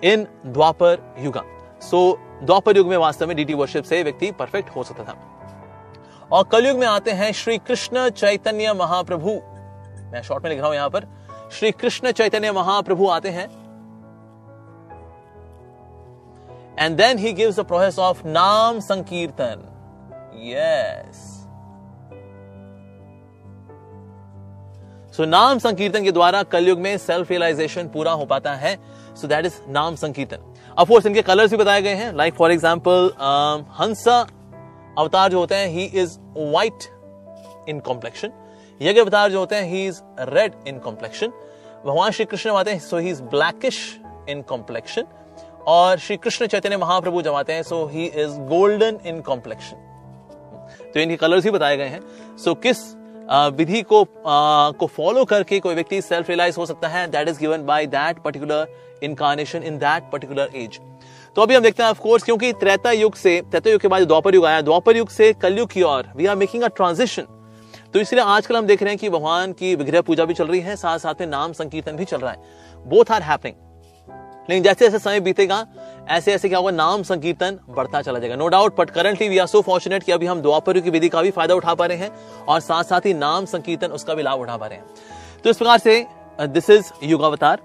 in 0.03 0.27
Dwapar 0.45 1.15
Yuga. 1.19 1.37
So 1.81 2.17
Dwapar 2.43 2.77
युग 2.77 2.87
में 2.87 2.97
वास्तव 2.97 3.27
में 3.27 3.35
डीटी 3.37 3.53
वर्शिप 3.53 3.83
से 3.83 4.01
व्यक्ति 4.03 4.31
परफेक्ट 4.31 4.69
हो 4.69 4.83
सकता 4.83 5.03
था। 5.03 5.17
और 6.31 6.43
कलयुग 6.43 6.77
में 6.77 6.87
आते 6.87 7.11
हैं 7.11 7.31
श्री 7.33 7.57
कृष्ण 7.57 8.09
चैतन्य 8.09 8.73
महाप्रभु। 8.73 9.39
मैं 10.11 10.21
शॉर्ट 10.23 10.43
में 10.43 10.49
लिख 10.51 10.59
रहा 10.59 10.67
हूँ 10.67 10.75
यहाँ 10.75 10.89
पर। 10.89 11.07
श्री 11.51 11.71
कृष्ण 11.71 12.11
चैतन्य 12.11 12.51
महाप्रभु 12.51 13.07
आते 13.07 13.29
हैं। 13.29 13.47
And 16.79 16.97
then 16.97 17.17
he 17.17 17.33
gives 17.33 17.59
the 17.59 17.65
process 17.67 17.99
of 17.99 18.25
नाम 18.27 18.79
संकीर्तन 18.81 19.67
यस 20.43 21.29
सो 25.13 25.25
नाम 25.25 25.59
संकीर्तन 25.59 26.03
के 26.03 26.11
द्वारा 26.11 26.41
कलयुग 26.45 26.79
में 26.79 26.97
सेल्फ 26.97 27.29
रियलाइजेशन 27.31 27.87
पूरा 27.93 28.11
हो 28.11 28.25
पाता 28.25 28.53
है। 28.55 28.77
सो 29.15 29.27
दैट 29.27 29.45
इज़ 29.45 29.55
नाम 29.69 29.95
संकीर्तन 29.95 30.53
अफकोर्स 30.77 31.05
इनके 31.05 31.21
कलर्स 31.21 31.51
भी 31.51 31.57
बताए 31.57 31.81
गए 31.81 31.93
हैं। 31.95 32.13
लाइक 32.15 32.33
फॉर 32.33 32.51
एग्ज़ाम्पल 32.51 33.11
हंसा 33.79 34.19
अवतार 34.99 35.29
जो 35.31 35.39
होते 35.39 35.55
हैं 35.55 35.67
he 35.67 35.83
is 35.83 36.17
white 36.37 36.83
in 37.69 37.79
complexion 37.79 38.31
यज्ञ 38.81 38.99
अवतार 39.01 39.31
जो 39.31 39.39
होते 39.39 39.55
हैं 39.55 39.69
he 39.71 39.85
is 39.87 40.01
red 40.29 40.53
in 40.67 40.79
complexion 40.79 41.27
भगवान 41.85 42.11
श्री 42.11 42.25
कृष्ण 42.25 42.51
आते 42.51 42.71
हैं 42.71 42.79
so 42.79 42.97
he 42.97 43.09
is 43.09 43.21
blackish 43.25 43.79
in 44.29 44.41
complexion 44.49 45.05
और 45.67 45.97
श्री 45.97 46.17
कृष्ण 46.17 46.47
चैतन्य 46.47 46.77
महाप्रभु 46.77 47.21
जमाते 47.21 47.53
हैं 47.53 47.63
so 47.63 47.85
he 47.85 48.05
is 48.05 48.39
golden 48.49 48.99
in 49.05 49.21
complexion 49.21 49.87
तो 50.93 50.99
इनके 50.99 51.15
कलर्स 51.15 51.45
ही 51.45 51.51
बताए 51.51 51.77
गए 51.77 51.87
हैं। 51.87 52.01
सो 52.37 52.51
so, 52.51 52.57
किस 52.63 52.77
विधि 53.57 53.81
को 53.81 54.01
आ, 54.01 54.71
को 54.71 54.87
फॉलो 54.87 55.25
करके 55.25 55.59
कोई 55.59 55.75
व्यक्ति 55.75 56.01
सेल्फ 56.01 56.29
रियलाइज़ 56.29 56.57
हो 56.57 56.65
सकता 56.65 56.87
है 56.87 57.07
that 57.07 57.27
is 57.27 57.39
given 57.39 57.65
by 57.65 57.85
that 57.87 58.21
particular 58.23 58.99
incarnation 59.03 59.63
in 59.63 59.77
that 59.77 60.09
particular 60.11 60.49
age 60.55 60.79
तो 61.35 61.41
अभी 61.41 61.55
हम 61.55 61.63
देखते 61.63 61.83
हैं 61.83 61.89
ऑफ़ 61.89 61.99
कोर्स 61.99 62.23
क्योंकि 62.23 62.53
त्रेता 62.53 62.91
युग 62.91 63.15
से 63.15 63.41
त्रेता 63.41 63.69
युग 63.69 63.81
के 63.81 63.87
बाद 63.87 64.03
द्वापर 64.03 64.35
युग 64.35 64.45
आया 64.45 64.61
द्वापर 64.61 64.97
युग 64.97 65.09
से 65.09 65.33
कलयुग 65.33 65.69
की 65.69 65.81
ओर 65.81 66.11
we 66.15 66.25
are 66.25 66.35
making 66.35 66.63
a 66.63 66.67
transition 66.67 67.27
तो 67.93 67.99
इसलिए 67.99 68.23
आजकल 68.23 68.57
हम 68.57 68.65
देख 68.65 68.83
रहे 68.83 68.91
हैं 68.91 68.99
कि 68.99 69.09
भगवान 69.09 69.53
की 69.53 69.75
विग्रह 69.75 70.01
पूजा 70.01 70.25
भी 70.25 70.33
चल 70.33 70.47
रही 70.47 70.59
है 70.59 70.75
साथ 70.75 70.99
साथ 70.99 71.13
में 71.19 71.27
नाम 71.27 71.53
संकीर्तन 71.53 71.91
भी 71.91 72.05
चल 72.05 72.17
रहा 72.17 72.31
है। 72.31 72.37
बोथ 72.87 73.11
आर 73.11 73.21
हैपनिंग 73.21 73.55
लेकिन 74.49 74.63
जैसे 74.63 74.85
जैसे 74.85 74.99
समय 74.99 75.19
बीतेगा 75.19 75.65
ऐसे 76.09 76.33
ऐसे 76.33 76.49
क्या 76.49 76.59
होगा, 76.59 76.71
नाम 76.71 77.03
संकीर्तन 77.03 77.59
बढ़ता 77.69 78.01
चला 78.01 78.19
जाएगा। 78.19 78.35
No 78.35 78.47
doubt 78.47 78.77
but 78.77 78.89
currently 78.89 79.27
we 79.29 79.37
are 79.37 79.47
so 79.47 79.61
fortunate 79.61 80.03
कि 80.03 80.11
अभी 80.11 80.25
हम 80.25 80.41
द्वापर 80.41 80.79
की 80.79 80.89
विधि 80.89 81.09
का 81.09 81.21
भी 81.21 81.31
फ़ायदा 81.31 81.55
उठा 81.55 81.73
पा 81.73 81.85
रहे 81.85 81.97
हैं 81.97 82.11
और 82.45 82.59
साथ 82.59 82.83
साथ 82.83 83.05
ही 83.05 83.13
नाम 83.13 83.45
संकीर्तन 83.45 83.91
उसका 83.91 84.13
भी 84.13 84.23
लाभ 84.23 84.39
उठा 84.39 84.57
पा 84.57 84.67
रहे 84.67 84.77
हैं। 84.77 84.85
तो 85.43 85.49
इस 85.49 85.57
प्रकार 85.57 85.77
से 85.77 86.05
दिस 86.39 86.69
इज़ 86.69 86.91
युग 87.03 87.21
अवतार 87.21 87.61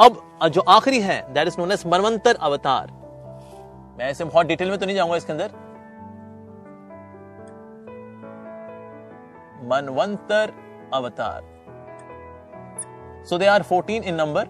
अब 0.00 0.22
जो 0.50 0.60
आखिरी 0.68 1.00
है 1.00 1.20
दैट 1.34 1.46
इज़ 1.48 1.56
नोन 1.58 1.72
एज 1.72 1.82
मनवंतर 1.86 2.36
अवतार। 2.40 2.90
मैं 3.98 4.06
ऐसे 4.06 4.24
बहुत 4.24 4.46
डिटेल 4.46 4.70
में 4.70 4.78
तो 4.78 4.86
नहीं 4.86 4.96
जाऊँगा 4.96 5.16
इसके 5.16 5.32
अंदर। 5.32 5.50
मनवंतर 9.66 10.52
अवतार। 10.94 11.42
So 13.28 13.38
they 13.38 13.46
are 13.46 13.62
14 13.62 14.04
in 14.04 14.14
number 14.14 14.48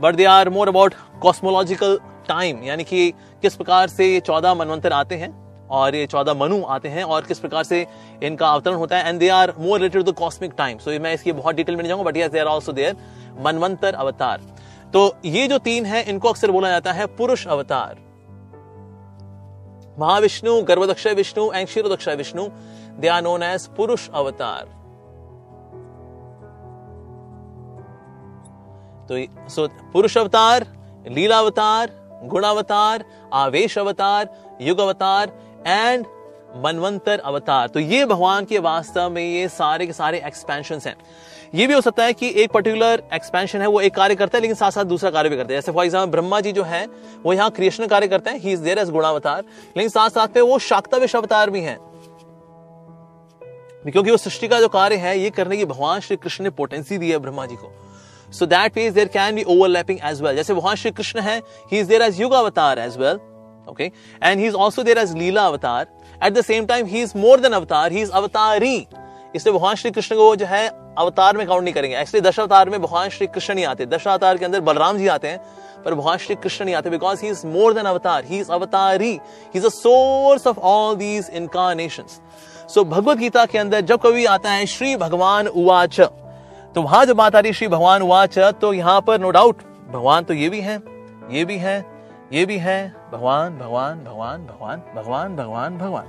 but 0.00 0.14
they 0.14 0.24
are 0.26 0.48
more 0.48 0.68
about 0.68 0.94
cosmological 1.22 1.98
time 2.28 2.62
यानी 2.64 2.84
कि 2.84 3.10
किस 3.42 3.54
प्रकार 3.54 3.88
से 3.88 4.12
ये 4.12 4.20
चौदह 4.20 4.54
मनवंतर 4.54 4.92
आते 4.92 5.14
हैं 5.14 5.30
और 5.70 5.94
ये 5.94 6.06
चौदह 6.06 6.34
मनु 6.34 6.62
आते 6.66 6.88
हैं 6.88 7.04
और 7.04 7.22
किस 7.22 7.38
प्रकार 7.38 7.64
से 7.64 7.86
इनका 8.22 8.48
अवतरण 8.48 8.74
होता 8.74 8.98
है। 8.98 9.08
And 9.08 9.18
they 9.20 9.28
are 9.28 9.52
more 9.58 9.78
related 9.78 10.04
to 10.04 10.12
cosmic 10.12 10.52
time 10.58 10.78
so 10.78 10.98
मैं 11.00 11.14
इसकी 11.14 11.32
बहुत 11.32 11.54
डिटेल 11.54 11.76
में 11.76 11.82
नहीं 11.82 11.88
जाऊँगा 11.88 12.10
but 12.10 12.16
yes 12.16 12.30
they 12.30 12.38
are 12.38 12.46
also 12.46 12.72
there 12.72 12.96
मनवंतर 13.40 13.94
अवतार। 13.94 14.40
तो 14.94 15.14
ये 15.24 15.46
जो 15.48 15.58
तीन 15.58 15.86
है, 15.86 16.02
इनको 16.02 16.28
अक्सर 16.28 16.50
बोला 16.50 16.68
जाता 16.68 16.92
है 16.92 17.06
पुरुष 17.16 17.46
अवतार। 17.46 17.96
Mahavishnu 19.98 20.60
Garbhodakshayi 20.62 21.14
Vishnu 21.14 21.50
and 21.52 21.66
Kshirodakshayi 21.68 22.14
Vishnu 22.14 22.48
they 23.00 23.08
are 23.08 23.22
known 23.22 23.42
as 23.42 23.66
पुरुष 23.76 24.08
अवतार। 24.14 24.77
तो 29.10 29.48
सो 29.48 29.66
पुरुष 29.92 30.16
अवतार 30.18 30.66
लीला 31.08 31.38
अवतार 31.38 31.90
गुण 32.24 32.44
अवतार 32.44 33.04
आवेश 33.32 33.78
अवतार 33.78 34.28
युग 34.60 34.78
अवतार 34.78 35.32
एंड 35.66 36.06
मनवंतर 36.56 37.18
अवतार। 37.18 37.68
तो 37.68 37.80
ये 37.80 38.04
भगवान 38.06 38.44
के 38.44 38.58
वास्तव 38.58 39.10
में 39.10 39.22
ये 39.22 39.48
सारे 39.48 39.86
के 39.86 39.92
सारे 39.92 40.22
एक्सपेंशन 40.26 40.80
हैं। 40.86 40.96
ये 41.54 41.66
भी 41.66 41.74
हो 41.74 41.80
सकता 41.80 42.04
है 42.04 42.12
कि 42.12 42.32
एक 42.36 42.52
पर्टिकुलर 42.52 43.02
एक्सपेंशन 43.14 43.60
है, 43.60 43.66
वो 43.66 43.80
एक 43.80 43.94
कार्य 43.94 44.14
करता 44.14 44.38
है, 44.38 44.42
लेकिन 44.42 44.56
साथ 44.56 44.70
साथ 44.70 44.84
दूसरा 44.84 45.10
कार्य 45.10 45.28
भी 45.28 45.36
करता 45.36 45.48
है। 45.48 45.54
जैसे 45.54 45.72
फॉर 45.72 45.84
एग्ज़ाम्पल 45.84 46.10
ब्रह्मा 46.10 46.40
जी 46.40 46.52
जो 46.52 46.62
है, 46.62 46.86
वो 47.24 47.32
यहाँ 47.32 47.50
क्रिएशन 47.50 47.86
कार्य 47.86 48.08
करते 48.08 48.30
हैं 48.30 48.38
ही 48.38 48.52
इज़ 48.52 48.62
देयर 48.62 48.78
एज 48.78 48.90
गुणावतार। 48.90 49.44
लेकिन 49.76 49.88
साथ 49.88 50.10
साथ 50.10 50.36
में 50.36 50.42
वो 50.42 50.58
शाक्ताविश 50.58 51.16
अवतार 51.16 51.50
भी 51.50 51.60
हैं। 51.60 51.78
क्योंकि 53.84 54.10
वो 54.10 54.16
सृष्टि 54.16 54.48
का 54.48 54.60
जो 54.60 54.68
कार्य 54.68 54.96
है, 54.96 55.18
ये 55.18 55.30
करने 55.30 55.56
की 55.56 55.64
भगवान 55.64 56.00
श्री 56.00 56.16
कृष्ण 56.16 56.44
ने 56.44 56.50
पोटेंसी 56.50 56.98
दी 56.98 57.10
है 57.10 57.18
ब्रह्मा 57.18 57.46
जी 57.46 57.56
को। 57.56 57.72
So 58.32 58.46
that 58.46 58.76
means 58.76 58.94
there 58.94 59.08
can 59.08 59.34
be 59.34 59.42
overlapping 59.44 59.98
as 60.04 60.22
well 60.22 60.36
जैसे 60.36 60.52
वहाँ 60.52 60.74
श्री 60.76 60.90
कृष्ण 60.90 61.20
है 61.20 61.38
ही 61.72 61.78
इज़ 61.80 61.88
देर 61.88 62.02
एज 62.02 62.20
युग 62.20 62.32
अवतार 62.34 62.78
as 62.78 62.96
well 62.98 63.20
okay 63.70 63.84
and 64.22 64.40
he 64.40 64.46
is 64.46 64.54
also 64.56 64.82
there 64.82 64.98
as 64.98 65.14
लीला 65.16 65.46
अवतार 65.46 65.86
at 66.24 66.32
the 66.32 66.44
same 66.44 66.66
time 66.66 66.86
he 66.86 67.02
is 67.02 67.12
more 67.18 67.40
than 67.40 67.52
अवतार 67.52 67.92
he 67.92 68.00
is 68.02 68.10
अवतारी 68.12 68.76
इसलिए 69.36 69.52
भगवान 69.54 69.74
श्री 69.76 69.90
कृष्ण 69.90 70.16
को 70.16 70.34
जो 70.36 70.46
है 70.46 70.66
अवतार 70.98 71.36
में 71.36 71.46
काउंट 71.46 71.64
नहीं 71.64 71.74
करेंगे. 71.74 71.96
एक्चुअली 71.96 72.28
दश 72.28 72.38
अवतार 72.40 72.70
में 72.70 72.80
भगवान 72.82 73.08
श्री 73.08 73.26
कृष्ण 73.26 73.54
नहीं 73.54 73.64
आते. 73.64 73.86
दश 73.86 74.06
अवतार 74.08 74.38
के 74.38 74.44
अंदर 74.44 74.60
बलराम 74.60 74.98
जी 74.98 75.06
आते 75.08 75.28
हैं, 75.28 75.38
पर 75.84 75.94
भगवान 75.94 76.18
श्री 76.18 76.34
कृष्ण 76.36 76.64
नहीं 76.64 76.74
आते 76.74 76.90
because 76.90 77.22
he 77.22 77.28
is 77.30 77.46
more 77.46 77.74
than 77.74 77.84
अवतार 77.86 78.24
ही 78.24 78.38
इज़ 78.38 78.50
अवतारी 78.52 79.10
he 79.10 79.20
is 79.54 79.66
a 79.66 79.68
source 79.70 80.46
of 80.46 80.58
all 80.60 80.96
these 80.96 81.30
incarnation 81.32 82.04
so 82.68 82.84
Bhagavad 82.84 83.18
Gita 83.18 83.44
के 83.46 83.58
अंदर 83.58 83.80
जब 83.82 84.00
कभी 84.02 84.24
आता 84.26 84.50
है, 84.50 84.66
श्री 84.66 84.96
भगवान 84.96 85.46
उवाच 85.46 86.00
तो 86.78 86.82
वहाँ 86.82 87.04
जब 87.06 87.20
रही 87.20 87.52
श्री 87.52 87.66
भगवान 87.68 88.02
वाच 88.02 88.38
तो 88.60 88.72
यहाँ 88.72 89.00
पर 89.00 89.18
नो 89.20 89.30
डाउट 89.30 89.62
भगवान 89.92 90.24
तो 90.24 90.34
ये 90.34 90.48
भी 90.48 90.60
है 90.60 90.74
ये 91.30 91.44
भी 91.44 91.56
है 91.58 91.74
ये 92.32 92.44
भी 92.46 92.56
है 92.56 92.76
भगवान 93.12 93.56
भगवान 93.58 94.04
भगवान 94.04 94.44
भगवान 94.46 94.82
भगवान 94.94 95.36
भगवान 95.36 95.78
भगवान 95.78 96.04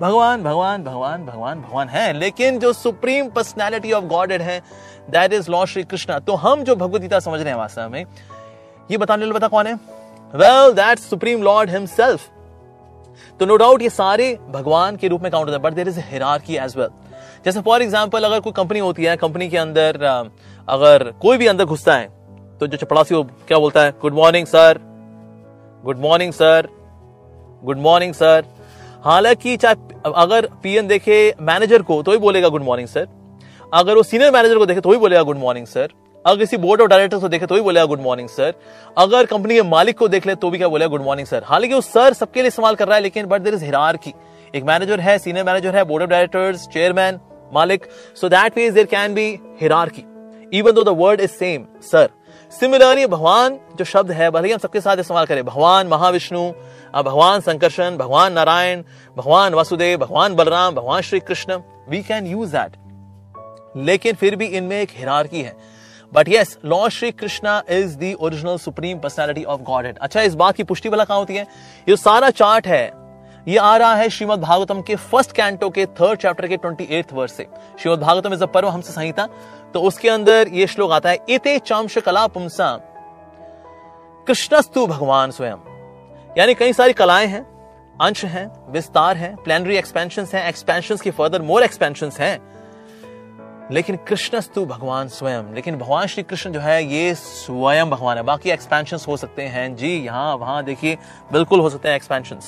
भगवान 0.00 0.42
भगवान 0.42 0.84
भगवान 0.84 1.26
भगवान 1.26 1.60
भगवान 1.60 1.88
है 1.88 2.12
लेकिन 2.12 2.58
जो 2.58 2.72
सुप्रीम 2.72 3.28
पर्सनैलिटी 3.28 3.92
ऑफ़ 3.92 4.04
गॉडेड 4.04 4.42
है 4.42 4.58
that 5.10 5.32
is 5.32 5.50
lord 5.50 5.70
Shri 5.70 5.82
Krishna 5.82 6.18
तो 6.20 6.34
हम 6.36 6.62
जो 6.62 6.76
भगवत 6.76 7.00
गीता 7.00 7.20
समझ 7.20 7.40
रहे 7.40 7.50
हैं 7.50 7.58
वास्तव 7.58 7.88
में 7.88 8.04
ये 8.90 8.98
बताने 8.98 9.24
वाले 9.24 9.34
बता 9.34 9.48
कौन 9.48 9.66
है 9.66 9.74
well 10.34 10.72
that 10.74 10.98
supreme 11.00 11.42
lord 11.42 11.70
himself 11.70 12.28
तो 13.40 13.46
नो 13.46 13.56
डाउट 13.56 13.82
ये 13.82 13.90
सारे 13.90 14.32
भगवान 14.50 14.96
के 14.96 15.08
रूप 15.08 15.22
में 15.22 15.30
काउंट 15.32 15.48
होता 15.48 15.58
है 15.58 15.62
but 15.64 15.74
there 15.74 15.88
is 15.88 16.00
hierarchy 16.06 16.56
as 16.56 16.76
well 16.76 17.07
जैसे 17.48 17.60
फॉर 17.60 17.82
एग्ज़ाम्पल 17.82 18.24
अगर 18.24 18.40
कोई 18.40 18.52
कंपनी 18.52 18.78
होती 18.78 19.04
है 19.04 19.16
कंपनी 19.16 19.48
के 19.48 19.58
अंदर 19.58 19.96
अगर 20.68 21.12
कोई 21.22 21.36
भी 21.36 21.46
अंदर 21.46 21.64
घुसता 21.64 21.94
है 21.94 22.08
तो 22.60 22.66
जो 22.66 22.76
चपड़ासी 22.76 23.14
वो 23.14 23.22
क्या 23.22 23.58
बोलता 23.58 23.82
है? 23.82 23.92
Good 24.02 24.14
morning 24.14 24.46
sir 24.46 24.78
good 25.84 25.98
morning 25.98 26.32
sir 26.32 26.68
good 27.64 27.78
morning 27.78 28.14
sir 28.14 28.44
हालाँकि 29.04 29.56
चाहे, 29.56 29.74
अगर 30.16 30.48
पीएन 30.62 30.86
देखे 30.86 31.34
मैनेजर 31.40 31.82
को 31.82 32.02
तो 32.02 32.12
ही 32.12 32.18
बोलेगा 32.18 32.48
गुड 32.48 32.62
मॉर्निंग 32.62 32.88
सर 32.88 33.06
अगर 33.74 33.94
वो 33.94 34.02
सीनियर 34.02 34.32
मैनेजर 34.32 34.58
को 34.58 34.66
देखे 34.66 34.80
तो 34.80 34.92
ही 34.92 34.98
बोलेगा 34.98 35.22
गुड 35.22 35.38
मॉर्निंग 35.38 35.66
सर 35.66 35.88
अगर 36.26 36.38
किसी 36.38 36.56
बोर्ड 36.56 36.80
ऑफ़ 36.80 36.88
डायरेक्टर्स 36.88 37.22
को 37.22 37.28
देखे 37.28 37.46
तो 37.46 37.54
ही 37.54 37.60
बोलेगा 37.60 37.86
गुड 37.86 38.00
मॉर्निंग 38.00 38.28
सर 38.28 38.54
अगर 38.98 39.26
कंपनी 39.26 39.54
के 39.54 39.62
मालिक 39.62 39.98
को 39.98 40.08
देख 40.08 40.26
ले 40.26 40.34
तो 40.34 40.50
भी 40.50 40.58
क्या 40.58 40.68
बोलेगा 40.68 40.88
गुड 40.88 41.02
मॉर्निंग 41.02 41.28
सर 41.28 41.42
हालाँकि 41.46 41.74
वो 41.74 41.80
सर 41.80 42.12
सबके 42.12 42.40
लिए 42.40 42.48
इस्तेमाल 42.48 42.74
कर 42.74 42.86
रहा 42.86 42.96
है, 42.96 43.02
लेकिन 43.02 43.26
बट 43.26 43.40
देर 43.40 43.54
इज़ 43.54 43.64
हिरार 43.64 43.96
की 43.96 44.14
एक 44.54 44.64
मैनेजर 44.64 45.00
है 45.00 45.18
सीनियर 45.18 45.46
मैनेजर 45.46 45.76
है 45.76 45.84
बोर्ड 45.84 46.02
ऑफ़ 46.02 46.10
डायरेक्टर्स 46.10 46.66
चेयरमैन 46.66 47.18
मालिक 47.54 47.86
so 48.20 48.28
that 48.28 48.58
means 48.58 48.74
there 48.74 48.86
can 48.86 49.14
be 49.14 49.28
hierarchy 49.60 50.04
even 50.58 50.72
though 50.72 50.84
the 50.84 50.88
word 50.98 51.20
is 51.20 51.30
same 51.30 51.66
sir 51.82 52.08
similarly 52.52 53.06
भगवान 53.06 53.58
जो 53.76 53.84
शब्द 53.84 54.10
है, 54.10 54.30
भले 54.30 54.48
ही 54.48 54.52
हम 54.52 54.58
सबके 54.58 54.80
साथ 54.80 54.96
इस्तेमाल 54.96 55.26
करें 55.26 55.44
भगवान 55.44 55.86
महाविष्णु 55.86 56.52
भगवान 56.94 57.40
संकर्षण 57.40 57.96
भगवान 57.96 58.32
नारायण 58.32 58.82
भगवान 59.16 59.54
वासुदेव 59.54 59.98
भगवान 59.98 60.34
बलराम 60.34 60.74
भगवान 60.74 61.02
Shri 61.02 61.20
Krishna 61.20 61.60
we 61.88 62.02
can 62.02 62.26
use 62.26 62.52
that 62.56 62.76
लेकिन 63.76 64.14
फिर 64.14 64.36
भी 64.36 64.46
इनमें 64.46 64.80
एक 64.80 64.88
हिरारकी 64.92 65.42
है। 65.42 65.56
But 66.12 66.28
yes 66.28 66.58
lord 66.64 66.92
Shri 66.92 67.10
Krishna 67.12 67.62
is 67.70 67.96
the 67.98 68.14
original 68.20 68.56
supreme 68.56 68.98
personality 68.98 69.44
of 69.44 69.60
God 69.60 69.98
अच्छा 70.00 70.22
इस 70.22 70.34
बात 70.34 70.56
की 70.56 70.62
पुष्टि 70.62 70.88
वाला 70.88 71.04
कहाँ 71.04 71.18
होती 71.18 71.36
है? 71.36 71.46
ये 71.88 71.96
सारा 71.96 72.30
चार्ट 72.30 72.66
है 72.66 73.07
ये 73.48 73.56
आ 73.56 73.76
रहा 73.76 73.94
है 73.94 74.08
श्रीमद 74.08 74.40
भागवतम 74.40 74.80
के 74.82 74.94
फ़र्स्ट 74.96 75.32
कैंटो 75.32 75.68
के 75.70 75.84
थर्ड 75.86 76.18
चैप्टर 76.18 76.46
के 76.46 76.56
ट्वेंटी 76.56 76.84
एट 76.90 77.12
वर्ष 77.12 77.32
से। 77.32 77.46
श्रीमद 77.78 77.98
भागवतम 77.98 78.32
इज़ 78.32 78.42
अ 78.42 78.46
पर्व 78.46 78.68
हमसे 78.68 78.92
संहिता। 78.92 79.26
तो 79.74 79.80
उसके 79.80 80.08
अंदर 80.08 80.48
ये 80.48 80.66
श्लोक 80.66 80.92
आता 80.92 81.10
है, 81.10 81.18
इते 81.28 81.58
चंश 81.58 81.96
कला 81.98 82.26
पुंसा, 82.26 82.76
कृष्णस्तु 84.26 84.86
भगवान 84.86 85.30
स्वयं। 85.30 85.56
यानी 86.38 86.54
कई 86.54 86.72
सारी 86.72 86.92
कलाएँ 86.92 87.26
हैं, 87.26 87.42
अंश 88.00 88.24
हैं, 88.24 88.72
विस्तार 88.72 89.16
हैं 89.16 89.34
प्लानरी 89.36 89.76
एक्सपेंशन 89.76 90.26
हैं 90.34 90.46
एक्सपेंशन 90.48 90.96
की 90.96 91.10
फर्दर 91.10 91.42
मोर 91.42 91.62
एक्सपेंशन 91.62 92.10
हैं। 92.18 92.38
लेकिन 93.72 93.96
कृष्णस्तु 94.08 94.66
भगवान 94.66 95.08
स्वयं, 95.08 95.54
लेकिन 95.54 95.78
भगवान 95.78 96.06
श्री 96.06 96.22
कृष्ण 96.22 96.52
जो 96.52 96.60
है, 96.60 96.84
ये 96.84 97.14
स्वयं 97.14 97.90
भगवान 97.90 98.16
है। 98.16 98.22
बाकी 98.22 98.50
एक्सपेंशन 98.50 98.98
हो 99.08 99.16
सकते 99.16 99.42
हैं। 99.42 99.74
जी 99.76 99.96
यहाँ 99.96 100.36
वहाँ 100.36 100.62
देखिए, 100.64 100.98
बिल्कुल 101.32 101.60
हो 101.60 101.70
सकते 101.70 101.88
हैं 101.88 101.96
एक्सपेंशन 101.96 102.40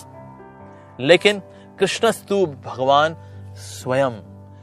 लेकिन 1.00 1.42
कृष्णस्तु 1.78 2.46
भगवान 2.66 3.16
स्वयं। 3.56 4.10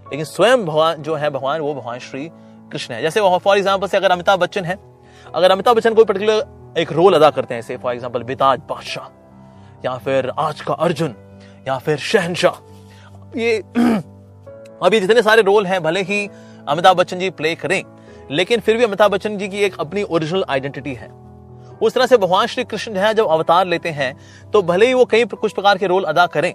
लेकिन 0.08 0.26
स्वयं 0.26 0.66
भगवान 0.66 1.02
जो 1.02 1.16
है 1.16 1.30
भगवान, 1.30 1.62
वो 1.62 1.74
भगवान 1.74 2.00
श्री 2.00 2.30
कृष्ण 2.72 2.94
है। 2.94 3.02
जैसे 3.02 3.22
फॉर 3.40 3.58
एग्ज़ाम्पल 3.58 3.88
से 3.88 3.98
अगर 3.98 4.12
अमिताभ 4.12 4.40
बच्चन 4.40 4.66
है, 4.66 4.78
अगर 5.36 5.52
अमिताभ 5.52 5.76
बच्चन 5.78 5.94
कोई 5.94 6.06
पर्टिकुलर 6.06 6.74
एक 6.78 6.92
रोल 6.92 7.14
अदा 7.14 7.30
करते 7.30 7.56
हैं 7.56 7.78
फॉर 7.78 7.94
एग्ज़ाम्पल 7.94 8.24
बिताज 8.24 8.60
बादशाह, 8.70 9.08
या 9.86 9.98
फिर 9.98 10.32
आज 10.40 10.62
का 10.62 10.74
अर्जुन, 10.74 11.16
या 11.68 11.78
फिर 11.78 11.98
शहनशाह, 11.98 12.60
ये 13.38 13.58
अभी 14.84 15.00
जितने 15.00 15.22
सारे 15.22 15.42
रोल 15.42 15.66
हैं, 15.66 15.84
भले 15.84 16.02
ही 16.02 16.28
अमिताभ 16.68 16.98
बच्चन 16.98 17.20
जी 17.20 17.30
प्ले 17.30 17.56
करें, 17.56 17.84
लेकिन 18.32 18.60
फिर 18.60 18.78
भी 18.78 18.84
अमिताभ 18.84 19.12
बच्चन 19.12 19.38
जी 19.38 19.48
की 19.48 19.58
एक 19.58 19.80
अपनी 19.80 20.04
ओरिजिनल 20.04 20.46
आइडेंटिटी 20.50 20.94
है। 20.94 21.10
उस 21.82 21.94
तरह 21.94 22.06
से 22.06 22.18
भगवान 22.18 22.48
श्री 22.48 22.64
कृष्ण 22.64 22.94
जो 22.94 23.00
है, 23.00 23.14
जब 23.14 23.28
अवतार 23.28 23.66
लेते 23.68 23.90
हैं 23.90 24.16
तो 24.54 24.62
भले 24.64 24.88
ही 24.88 24.94
वो 24.94 25.06
कई 25.06 25.26
कुछ 25.26 25.54
प्रकार 25.54 25.78
के 25.78 25.88
रोल 25.88 26.04
अदा 26.06 26.26
करें, 26.28 26.54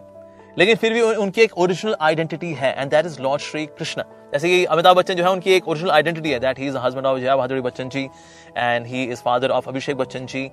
लेकिन 0.56 0.76
फिर 0.76 0.92
भी 0.92 1.00
उनकी 1.00 1.40
एक 1.40 1.58
ओरिजिनल 1.58 1.96
आइडेंटिटी 2.00 2.52
है 2.54 2.74
and 2.78 2.90
that 2.90 3.06
is 3.06 3.20
lord 3.22 3.42
Shri 3.42 3.66
Krishna 3.68 4.02
जैसे 4.32 4.48
कि 4.48 4.64
अमिताभ 4.64 4.96
बच्चन 4.96 5.14
जो 5.14 5.24
है, 5.24 5.30
उनकी 5.30 5.52
एक 5.52 5.68
ओरिजिनल 5.68 5.90
आइडेंटिटी 5.90 6.30
है 6.30 6.38
that 6.40 6.58
he 6.58 6.66
is 6.66 6.76
husband 6.76 7.06
of 7.06 7.18
Jaya 7.18 7.36
Bhaduri 7.36 7.60
Bachchan 7.60 7.88
ji 7.88 8.08
and 8.56 8.86
he 8.86 9.04
is 9.04 9.20
father 9.24 9.50
of 9.50 9.68
Abhishek 9.68 9.96
Bachchan 9.96 10.26
ji 10.26 10.44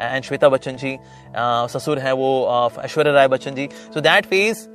and 0.00 0.24
Shweta 0.24 0.48
Bachchan 0.48 0.76
ji 0.76 0.96
ससुर 1.74 1.98
है 1.98 2.12
वो 2.12 2.30
of 2.46 2.80
Aishwarya 2.80 3.12
Rai 3.12 3.28
Bachchan 3.28 3.54
ji 3.54 3.68
so 3.94 4.00
that 4.00 4.26
phase 4.26 4.66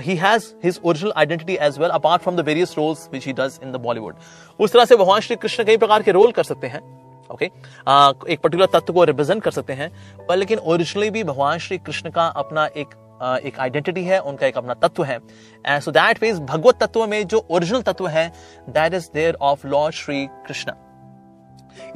he 0.00 0.16
has 0.16 0.52
his 0.64 0.80
original 0.84 1.12
identity 1.16 1.54
as 1.60 1.78
well 1.78 1.90
apart 1.90 2.22
from 2.22 2.36
the 2.36 2.40
various 2.46 2.74
roles 2.78 3.08
which 3.12 3.26
he 3.26 3.32
does 3.32 3.58
in 3.62 3.72
the 3.72 3.76
Bollywood 3.80 4.16
उस 4.60 4.72
तरह 4.72 4.84
से 4.84 4.96
भगवान 4.96 5.20
श्री 5.20 5.36
कृष्ण 5.36 5.64
कई 5.64 5.76
प्रकार 5.76 6.02
के 6.02 6.12
रोल 6.12 6.32
कर 6.32 6.42
सकते 6.44 6.66
हैं। 6.66 7.01
Okay 7.32 7.46
okay? 7.46 8.30
एक 8.30 8.40
पर्टिकुलर 8.40 8.66
तत्व 8.72 8.92
को 8.92 9.04
रिप्रेजेंट 9.04 9.42
कर 9.42 9.50
सकते 9.50 9.72
हैं, 9.72 9.90
पर 10.28 10.36
लेकिन 10.36 10.58
ओरिजिनली 10.58 11.10
भी 11.10 11.24
भगवान 11.24 11.58
श्री 11.58 11.78
कृष्ण 11.80 12.10
का 12.10 12.26
अपना 12.26 12.66
एक 12.66 12.98
एक 13.22 13.58
आइडेंटिटी 13.60 14.02
है, 14.04 14.18
उनका 14.20 14.46
एक 14.46 14.56
अपना 14.58 14.74
तत्व 14.76 15.04
है। 15.04 15.18
एंड 15.64 15.82
सो 15.82 15.90
दैट 15.90 16.22
मीन्स 16.22 16.38
भगवत 16.40 16.82
तत्व 16.82 17.06
में 17.06 17.26
जो 17.26 17.46
ओरिजिनल 17.50 17.82
तत्व 17.82 18.06
है 18.08 18.28
that 18.68 18.94
is 18.94 19.08
there 19.14 19.36
of 19.42 19.66
lord 19.66 19.94
Shri 19.94 20.26
Krishna 20.46 20.72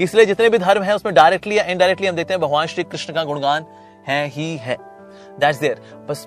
इसलिए 0.01 0.27
जितने 0.27 0.49
भी 0.49 0.59
धर्म 0.59 0.83
है, 0.83 0.95
उसमें 0.95 1.15
डायरेक्टली 1.15 1.59
या 1.59 1.65
इनडायरेक्टली 1.65 2.07
हम 2.07 2.17
देखते 2.17 2.35
हैं, 2.35 2.41
भगवान 2.41 2.67
श्री 2.67 2.85
कृष्ण 2.85 3.15
का 3.15 3.25
गुणगान 3.25 3.67
है, 4.07 4.27
ही 4.29 4.57
है। 4.57 4.77
That's 5.41 5.61
there 5.61 5.81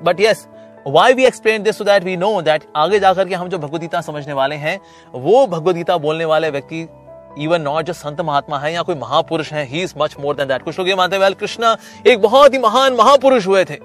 but 0.03 0.19
yes 0.21 0.47
why 0.87 1.13
we 1.13 1.25
explain 1.25 1.63
this 1.63 1.77
so 1.77 1.83
that 1.83 2.03
we 2.03 2.15
know 2.17 2.41
that 2.41 2.63
आगे 2.77 2.99
जाकर 2.99 3.27
के 3.27 3.35
हम 3.35 3.47
जो 3.49 3.57
भगवदगीता 3.57 4.01
समझने 4.01 4.33
वाले 4.33 4.55
हैं, 4.57 4.79
वो 5.13 5.45
भगवदगीता 5.47 5.97
बोलने 5.97 6.25
वाले 6.25 6.49
व्यक्ति 6.49 6.87
इवन 7.39 7.61
नॉट 7.61 7.85
जो 7.85 7.93
संत 7.93 8.21
महात्मा 8.21 8.59
है 8.59 8.73
या 8.73 8.81
कोई 8.81 8.95
महापुरुष 8.95 9.51
है 9.53 9.65
he 9.65 9.81
is 9.83 9.93
much 9.97 10.15
more 10.19 10.35
than 10.35 10.47
that 10.47 10.63
कुछ 10.63 10.79
लोग 10.79 10.87
ये 10.89 10.95
मानते 10.95 11.15
हैं 11.15 11.33
कृष्ण 11.35 11.75
एक 12.07 12.21
बहुत 12.21 12.53
ही 12.53 12.59
महान 12.59 12.93
महापुरुष 12.93 13.47
हुए 13.47 13.63
थे। 13.65 13.77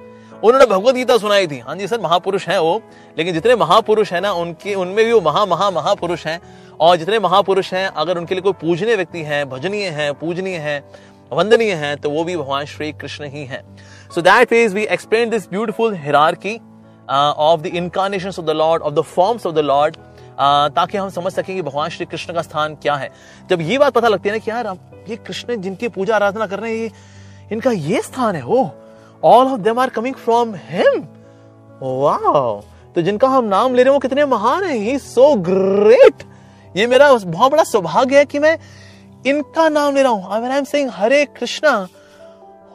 उन्होंने 0.42 0.66
भगवत 0.66 0.94
गीता 0.94 1.16
सुनाई 1.18 1.46
थी। 1.46 1.58
हाँ 1.58 1.74
जी 1.76 1.86
सर, 1.88 2.00
महापुरुष 2.00 2.46
है 2.48 2.60
वो, 2.60 2.80
लेकिन 3.18 3.34
जितने 3.34 3.54
महापुरुष 3.56 4.12
है 4.12 4.20
ना, 4.20 4.32
उनके, 4.32 4.74
उनमें 4.74 5.04
भी 5.04 5.12
वो 5.12 5.20
महा 5.20 5.44
महा, 5.46 5.70
महापुरुष 5.70 6.26
हैं। 6.26 6.40
और 6.80 6.96
जितने 6.96 7.18
महापुरुष 7.18 7.72
हैं, 7.74 7.86
अगर 7.86 8.18
उनके 8.18 8.34
लिए 8.34 8.42
कोई 8.42 8.52
पूजनीय 8.60 8.96
व्यक्ति 8.96 9.22
है, 9.22 9.44
भजनीय 9.44 9.88
है, 9.88 10.12
पूजनीय 10.12 10.56
है, 10.58 10.78
वंदनीय 11.32 11.72
है 11.74 11.94
तो 11.96 12.10
वो 12.10 12.24
भी 12.24 12.36
भगवान 12.36 12.64
श्री 12.64 12.90
कृष्ण 12.92 13.24
ही 13.24 13.44
है। 13.44 13.62
So 14.14 14.20
that 14.20 14.52
is 14.52 14.74
we 14.74 14.82
explain 14.86 15.30
this 15.30 15.48
beautiful 15.50 15.94
hierarchy 15.94 16.54
of 17.08 17.60
the 17.60 17.66
incarnation 17.66 18.28
of 18.28 18.40
the 18.40 18.50
lord 18.50 18.82
of 18.82 18.94
the 18.94 19.02
forms 19.06 19.46
of 19.46 19.54
the 19.54 19.58
lord 19.60 19.96
ताकि 20.38 20.98
हम 20.98 21.08
समझ 21.10 21.32
सकें 21.32 21.54
कि 21.56 21.62
भगवान 21.62 21.90
श्री 21.90 22.06
कृष्ण 22.06 22.34
का 22.34 22.42
स्थान 22.42 22.74
क्या 22.74 22.94
है। 22.94 23.10
जब 23.50 23.60
ये 23.60 23.78
बात 23.78 23.92
पता 23.92 24.08
लगती 24.08 24.28
है 24.28 24.34
ना 24.34 24.38
कि 24.38 24.50
यार 24.50 24.66
ये 25.08 25.16
कृष्ण 25.16 25.60
जिनकी 25.60 25.88
पूजा 25.88 26.14
आराधना 26.14 26.46
कर 26.46 26.58
रहे 26.60 26.70
हैं, 26.70 26.78
ये 26.78 26.90
इनका 27.52 27.70
ये 27.70 28.00
स्थान 28.02 28.36
है 28.36 28.42
वो 28.42 28.70
all 29.22 29.46
of 29.46 29.60
them 29.60 29.78
are 29.78 29.90
coming 29.90 30.14
from 30.16 30.54
him 30.64 31.00
तो 32.94 33.02
जिनका 33.02 33.28
हम 33.28 33.44
नाम 33.44 33.74
ले 33.74 33.82
रहे 33.82 33.90
हैं, 33.90 33.94
वो 33.94 33.98
कितने 33.98 34.24
महान 34.26 34.64
है 34.64 34.76
ही 34.76 34.98
सो 34.98 35.34
ग्रेट 35.42 36.22
ये 36.74 36.86
मेरा 36.86 37.12
बहुत 37.14 37.52
बड़ा 37.52 37.64
सौभाग्य 37.64 38.18
है 38.18 38.24
कि 38.24 38.38
मैं 38.38 38.58
इनका 39.26 39.68
नाम 39.68 39.94
ले 39.94 40.02
रहा 40.02 40.12
हूँ। 40.12 40.32
I 40.32 40.58
am 40.58 40.64
saying 40.64 40.90
Hare 40.92 41.24
Krishna 41.38 41.70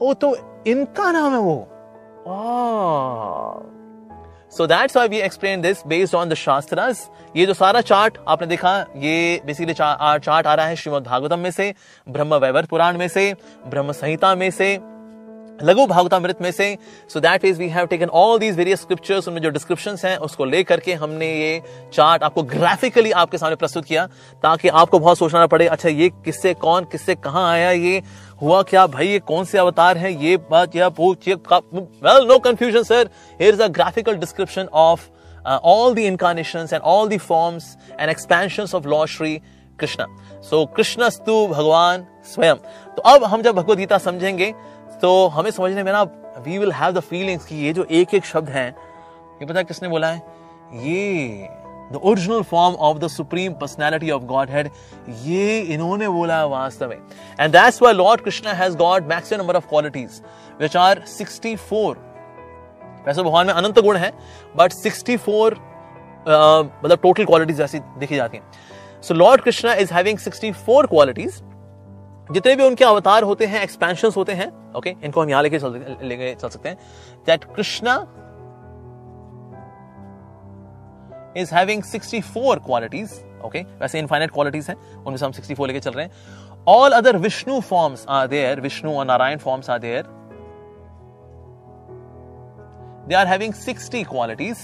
हो 0.01 0.13
तो 0.13 0.35
इनका 0.67 1.11
नाम 1.11 1.33
है 1.33 1.39
वो। 1.39 1.55
So 4.53 4.65
that's 4.67 4.95
why 4.95 5.07
we 5.07 5.17
explain 5.21 5.61
this 5.61 5.85
based 5.87 6.15
on 6.15 6.29
the 6.29 6.33
shastras 6.33 7.09
ये 7.35 7.45
जो 7.45 7.53
सारा 7.53 7.81
चार्ट 7.81 8.17
आपने 8.27 8.47
देखा, 8.47 8.71
ये 8.97 9.41
बेसिकली 9.45 9.73
चार्ट 9.73 10.47
आ 10.47 10.53
रहा 10.53 10.65
है 10.65 10.75
श्रीमद 10.75 11.03
भागवतम 11.03 11.39
में 11.39 11.51
से, 11.51 11.73
ब्रह्म 12.07 12.35
वैवर्त 12.35 12.69
पुराण 12.69 12.97
में 12.97 13.07
से, 13.07 13.33
ब्रह्म 13.67 13.91
संहिता 13.91 14.33
में 14.35 14.49
से 14.51 14.77
लघु 15.63 15.85
भागवतामृत 15.87 16.41
में 16.41 16.51
से। 16.51 16.77
So 17.09 17.19
that 17.19 17.45
is 17.45 17.59
we 17.59 17.67
have 17.69 17.85
taken 17.87 18.07
all 18.13 18.39
these 18.39 18.57
various 18.57 18.81
scriptures 18.81 19.27
उनमें 19.27 19.41
जो 19.41 19.49
डिस्क्रिप्शन 19.49 19.97
हैं, 20.05 20.15
उसको 20.19 20.45
लेकर 20.45 20.79
के 20.79 20.93
हमने 20.95 21.27
ये 21.29 21.61
चार्ट 21.93 22.23
आपको 22.23 22.43
ग्राफिकली 22.45 23.11
आपके 23.13 23.37
सामने 23.37 23.55
प्रस्तुत 23.55 23.85
किया, 23.85 24.05
ताकि 24.43 24.67
आपको 24.69 24.99
बहुत 24.99 25.17
सोचना 25.17 25.45
पड़े 25.47 25.67
अच्छा 25.67 25.89
ये 25.89 26.09
किससे 26.25 26.53
कौन, 26.55 26.85
किससे 26.85 27.15
कहाँ 27.17 27.49
आया, 27.51 27.71
ये 27.71 28.01
हुआ 28.41 28.61
क्या, 28.63 28.85
भाई, 28.87 29.07
ये 29.07 29.19
कौन 29.21 29.45
से 29.45 29.57
अवतार 29.57 29.97
है, 29.97 30.13
ये 30.23 30.37
बात 30.51 30.75
या 30.75 30.89
पूछ, 30.91 31.27
ये 31.27 31.35
well 31.53 32.27
no 32.27 32.37
confusion 32.39 32.83
sir 32.83 33.09
here 33.39 33.53
is 33.53 33.61
a 33.61 33.67
graphical 33.69 34.15
description 34.17 34.67
of 34.73 35.07
all 35.45 35.93
the 35.95 35.99
incarnations 35.99 36.73
and 36.73 36.81
all 36.83 37.09
the 37.09 37.17
forms 37.19 37.75
and 37.91 38.09
expansions 38.09 38.75
of 38.75 38.87
lord 38.87 39.05
Shri 39.07 39.39
Krishna. 39.79 40.05
So 40.41 40.65
कृष्णस्तु 40.75 41.45
भगवान 41.47 42.05
स्वयं। 42.25 42.55
तो 42.95 43.01
अब 43.03 43.23
हम 43.23 43.41
जब 43.41 43.55
भगवत 43.55 43.77
गीता 43.77 43.97
समझेंगे 43.99 44.51
तो 45.01 45.27
हमें 45.27 45.51
समझने 45.51 45.83
में 45.83 45.91
ना 45.91 46.01
we 46.39 46.57
will 46.57 46.71
have 46.71 46.91
the 46.91 46.99
feelings 47.01 47.45
कि 47.45 47.55
ये 47.55 47.73
जो 47.73 47.83
एक 47.91 48.13
एक 48.13 48.25
शब्द 48.25 48.49
है, 48.49 48.67
ये 48.67 49.45
पता 49.45 49.61
किसने 49.63 49.87
बोला 49.89 50.07
है? 50.07 50.21
ये 50.75 51.47
the 51.91 51.99
original 52.03 52.41
form 52.43 52.75
of 52.77 52.97
the 52.97 53.07
supreme 53.07 53.53
personality 53.53 54.11
of 54.11 54.23
Godhead 54.49 54.69
ये 55.23 55.59
इन्होंने 55.73 56.09
बोला 56.09 56.43
वास्तव 56.47 56.89
में। 56.89 56.97
And 57.39 57.51
that's 57.51 57.81
why 57.81 57.93
lord 57.93 58.21
Krishna 58.21 58.53
has 58.53 58.77
got 58.77 59.07
maximum 59.09 59.41
number 59.41 59.55
of 59.55 59.67
qualities 59.69 60.21
which 60.61 60.77
are 60.77 61.03
64 61.09 61.95
वैसे 63.07 63.23
भगवान 63.23 63.47
में 63.47 63.53
अनंत 63.53 63.79
गुण 63.79 63.97
है 63.97 64.11
बट 64.57 64.73
64 64.75 65.53
मतलब 66.27 66.99
टोटल 67.03 67.25
क्वालिटीज 67.25 67.61
ऐसी 67.61 67.79
देखी 67.79 68.15
जाती 68.15 68.37
हैं। 68.37 68.43
So 69.01 69.13
lord 69.13 69.41
Krishna 69.41 69.73
is 69.73 69.93
having 69.93 70.17
64 70.19 70.87
qualities 70.89 71.41
जितने 72.31 72.55
भी 72.55 72.63
उनके 72.63 72.85
अवतार 72.85 73.23
होते 73.23 73.45
हैं 73.45 73.61
एक्सपेंशन 73.63 74.11
होते 74.17 74.33
हैं 74.33 74.73
ओके 74.73 74.89
okay? 74.89 75.03
इनको 75.03 75.21
हम 75.21 75.29
यहाँ 75.29 75.43
लेके 75.43 75.59
चल 75.59 75.97
लेके 76.03 76.33
चल 76.35 76.49
सकते 76.49 76.69
हैं 76.69 76.77
that 77.25 77.43
Krishna 77.55 77.95
is 81.37 81.55
having 81.55 81.83
64 81.83 82.59
qualities 82.65 83.19
okay 83.45 83.59
वैसे 83.81 83.99
इनफाइनाइट 83.99 84.31
क्वालिटीज 84.31 84.67
हैं, 84.69 84.75
उनमें 84.95 85.17
से 85.17 85.25
हम 85.25 85.31
64 85.31 85.67
लेके 85.67 85.79
चल 85.79 85.91
रहे 85.91 86.05
हैं। 86.05 86.65
All 86.67 86.91
other 86.91 87.17
Vishnu 87.17 87.59
forms 87.61 88.05
are 88.09 88.27
there 88.27 88.61
Vishnu 88.61 88.97
और 88.97 89.05
Narayan 89.05 89.37
forms 89.37 89.69
are 89.69 89.79
there 89.79 90.17
they 93.09 93.15
are 93.15 93.27
having 93.27 93.53
60 93.53 94.03
qualities. 94.05 94.59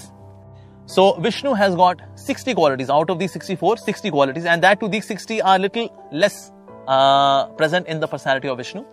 so 0.85 1.13
vishnu 1.25 1.53
has 1.53 1.75
got 1.75 2.01
60 2.15 2.53
qualities 2.53 2.89
out 2.89 3.09
of 3.09 3.19
these 3.19 3.31
64 3.31 3.77
60 3.77 4.11
qualities 4.11 4.45
and 4.45 4.63
that 4.63 4.79
to 4.79 4.87
these 4.87 5.05
60 5.05 5.41
are 5.41 5.59
little 5.59 5.89
less 6.11 6.51
uh, 6.87 7.45
present 7.59 7.87
in 7.87 7.99
the 7.99 8.07
personality 8.07 8.47
of 8.47 8.57
Vishnu. 8.57 8.83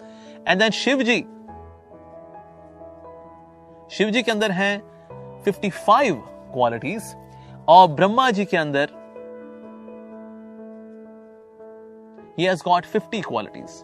And 0.46 0.61
then 0.61 0.72
Shiv 0.72 1.04
Ji. 1.04 1.26
Shiv 3.90 4.11
जी 4.11 4.22
के 4.22 4.30
अंदर 4.30 4.50
हैं 4.52 5.42
55 5.44 6.16
qualities 6.54 7.02
और 7.68 7.87
ब्रह्मा 7.88 8.30
जी 8.38 8.44
के 8.44 8.56
अंदर 8.56 8.90
he 12.38 12.44
has 12.48 12.61
got 12.62 12.87
50 12.87 13.20
qualities. 13.22 13.78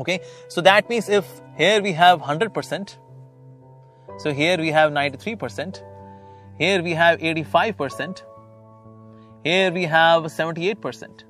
Okay, 0.00 0.18
so 0.48 0.62
that 0.68 0.88
means 0.88 1.10
if 1.18 1.28
here 1.58 1.82
we 1.82 1.92
have 1.92 2.22
100%, 2.22 2.96
so 4.18 4.32
here 4.32 4.56
we 4.58 4.70
have 4.76 4.90
93%, 4.92 5.82
here 6.58 6.82
we 6.82 6.94
have 6.94 7.18
85%, 7.20 8.22
here 9.44 9.72
we 9.72 9.84
have 9.96 10.30
78%. 10.38 11.26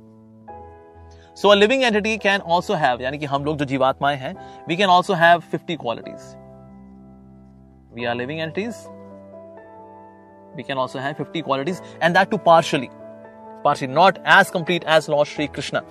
So 1.37 1.49
a 1.49 1.55
living 1.55 1.83
entity 1.83 2.17
can 2.19 2.41
also 2.55 2.75
have 2.75 3.03
यानी 3.03 3.19
कि 3.19 3.27
हम 3.27 3.45
लोग 3.45 3.57
जो 3.57 3.65
जीवात्माएं 3.65 4.17
हैं 4.19 4.35
we 4.69 4.77
can 4.77 4.89
also 4.89 5.15
have 5.15 5.41
fifty 5.51 5.77
qualities 5.77 6.35
we 7.95 8.05
are 8.05 8.15
living 8.15 8.41
entities 8.41 8.87
we 10.57 10.65
can 10.69 10.79
also 10.79 10.99
have 10.99 11.17
50 11.17 11.43
qualities 11.43 11.81
and 12.01 12.17
that 12.17 12.31
too 12.31 12.39
partially 12.47 12.91
partially 13.65 13.89
not 13.99 14.17
as 14.37 14.51
complete 14.51 14.87
as 14.95 15.09
lord 15.09 15.29
shri 15.33 15.47
krishna 15.57 15.83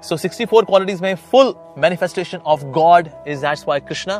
so 0.00 0.16
64 0.16 0.62
qualities 0.70 1.02
may 1.06 1.14
full 1.34 1.50
manifestation 1.76 2.40
of 2.54 2.64
god 2.78 3.10
is 3.34 3.42
that's 3.42 3.66
why 3.70 3.78
krishna 3.90 4.16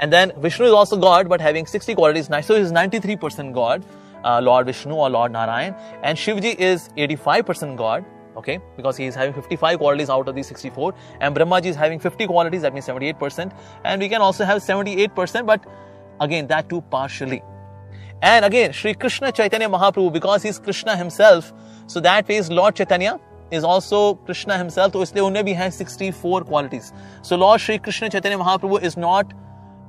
and 0.00 0.12
then 0.12 0.32
vishnu 0.38 0.66
is 0.66 0.72
also 0.72 0.96
god 0.96 1.28
but 1.28 1.40
having 1.40 1.66
60 1.66 1.94
qualities 1.94 2.26
so 2.26 2.54
is 2.54 2.72
93% 2.72 3.52
god 3.54 3.84
uh, 4.24 4.40
lord 4.40 4.66
vishnu 4.66 4.94
or 4.94 5.10
lord 5.10 5.32
narayan. 5.32 5.74
And 6.02 6.16
shivji 6.16 6.54
is 6.54 6.88
85% 6.96 7.76
god 7.76 8.04
okay? 8.36 8.60
Because 8.76 8.96
he 8.96 9.06
is 9.06 9.14
having 9.16 9.34
55 9.34 9.78
qualities 9.78 10.08
out 10.08 10.28
of 10.28 10.34
these 10.34 10.46
64 10.46 10.94
and 11.20 11.34
Brahmaji 11.34 11.66
is 11.66 11.76
having 11.76 11.98
50 11.98 12.26
qualities 12.26 12.62
that 12.62 12.72
means 12.72 12.86
78% 12.86 13.52
and 13.84 14.00
we 14.00 14.08
can 14.08 14.20
also 14.20 14.44
have 14.44 14.62
78% 14.62 15.46
but 15.46 15.64
again 16.20 16.46
that 16.46 16.68
too 16.68 16.80
partially. 16.82 17.42
And 18.22 18.44
again 18.44 18.72
Sri 18.72 18.94
Krishna 18.94 19.32
Chaitanya 19.32 19.68
Mahaprabhu 19.68 20.12
because 20.12 20.42
he 20.42 20.48
is 20.48 20.58
Krishna 20.58 20.96
himself 20.96 21.52
so 21.86 22.00
that 22.00 22.28
means 22.28 22.50
Lord 22.50 22.76
Chaitanya 22.76 23.18
is 23.50 23.64
also 23.64 24.14
Krishna 24.14 24.58
himself. 24.58 24.92
So 24.92 25.00
isliye 25.00 25.24
unne 25.26 25.42
bhi 25.48 25.56
hai 25.56 25.68
64 25.70 26.44
qualities. 26.44 26.92
So 27.22 27.36
Lord 27.36 27.60
Sri 27.60 27.78
Krishna 27.78 28.10
Chaitanya 28.10 28.38
Mahaprabhu 28.38 28.82
is 28.82 28.96
not 28.96 29.32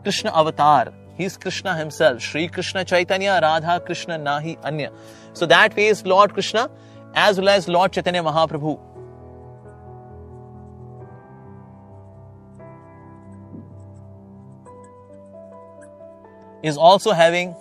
Krishna 0.04 0.32
avatar 0.34 0.94
he 1.16 1.26
is 1.26 1.38
Krishna 1.38 1.76
himself 1.76 2.22
Sri 2.22 2.48
Krishna 2.48 2.86
Chaitanya 2.86 3.40
Radha 3.42 3.80
Krishna 3.80 4.20
nahi 4.20 4.58
anya 4.64 4.92
so 5.34 5.46
that 5.46 5.76
means 5.76 6.06
Lord 6.06 6.34
Krishna 6.34 6.70
as 7.14 7.38
well 7.40 7.50
as 7.50 7.68
Lord 7.68 7.92
Chaitanya 7.92 8.24
Mahaprabhu. 8.24 8.80
is 16.62 16.78
also 16.78 17.12
having 17.12 17.56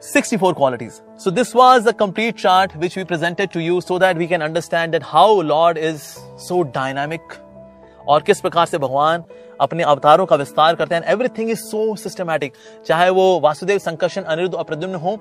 64 0.00 0.54
qualities. 0.54 1.02
So 1.16 1.30
this 1.30 1.54
was 1.54 1.84
the 1.84 1.94
complete 1.94 2.36
chart 2.36 2.74
which 2.76 2.96
we 2.96 3.04
presented 3.04 3.52
to 3.52 3.62
you 3.62 3.80
so 3.80 3.98
that 3.98 4.16
we 4.16 4.26
can 4.26 4.42
understand 4.42 4.94
that 4.94 5.02
how 5.02 5.40
Lord 5.40 5.78
is 5.78 6.20
so 6.36 6.64
dynamic 6.64 7.20
और 8.08 8.22
किस 8.22 8.40
प्रकार 8.40 8.66
से 8.66 8.78
भगवान 8.78 9.24
अपने 9.60 9.82
अवतारों 9.82 10.26
का 10.26 10.36
विस्तार 10.36 10.74
करते 10.74 10.94
हैं। 10.94 11.02
एवरीथिंग 11.02 11.50
इज़ 11.50 11.60
सो 11.60 11.94
सिस्टमैटिक 11.96 12.52
चाहे 12.86 13.10
वो 13.10 13.40
वासुदेव 13.40 13.78
संकर्षण, 13.78 14.22
अनिरुद्ध 14.22 14.54
और 14.54 14.64
प्रद्युम्न 14.64 14.94
हो, 14.94 15.16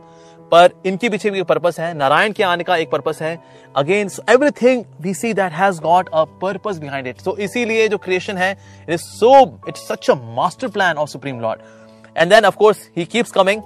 पर 0.52 0.70
इनके 0.86 1.10
पीछे 1.10 1.30
भी 1.30 1.44
पर्पस 1.44 1.80
है। 1.80 1.94
नारायण 1.94 2.32
के 2.32 2.44
आने 2.44 2.64
का 2.64 2.76
एक 2.78 2.90
पर्पस 2.92 3.22
है। 3.22 3.38
Again 3.76 4.10
everything 4.30 4.84
we 5.02 5.14
see 5.14 5.34
that 5.34 5.54
has 5.54 5.82
got 5.82 6.10
a 6.10 6.24
purpose 6.42 6.78
behind 6.78 7.08
it 7.08 7.22
so 7.22 7.36
इसीलिए 7.40 7.88
जो 7.88 7.98
क्रिएशन 7.98 8.38
है 8.38 8.52
it 8.52 8.90
is 8.90 9.02
so 9.02 9.34
it's 9.68 9.88
such 9.88 10.10
a 10.10 10.16
master 10.36 10.68
plan 10.70 10.98
of 10.98 11.10
supreme 11.10 11.40
lord 11.40 11.62
and 12.16 12.34
then 12.34 12.46
of 12.46 12.56
course 12.56 12.90
he 12.98 13.06
keeps 13.06 13.32
coming 13.32 13.62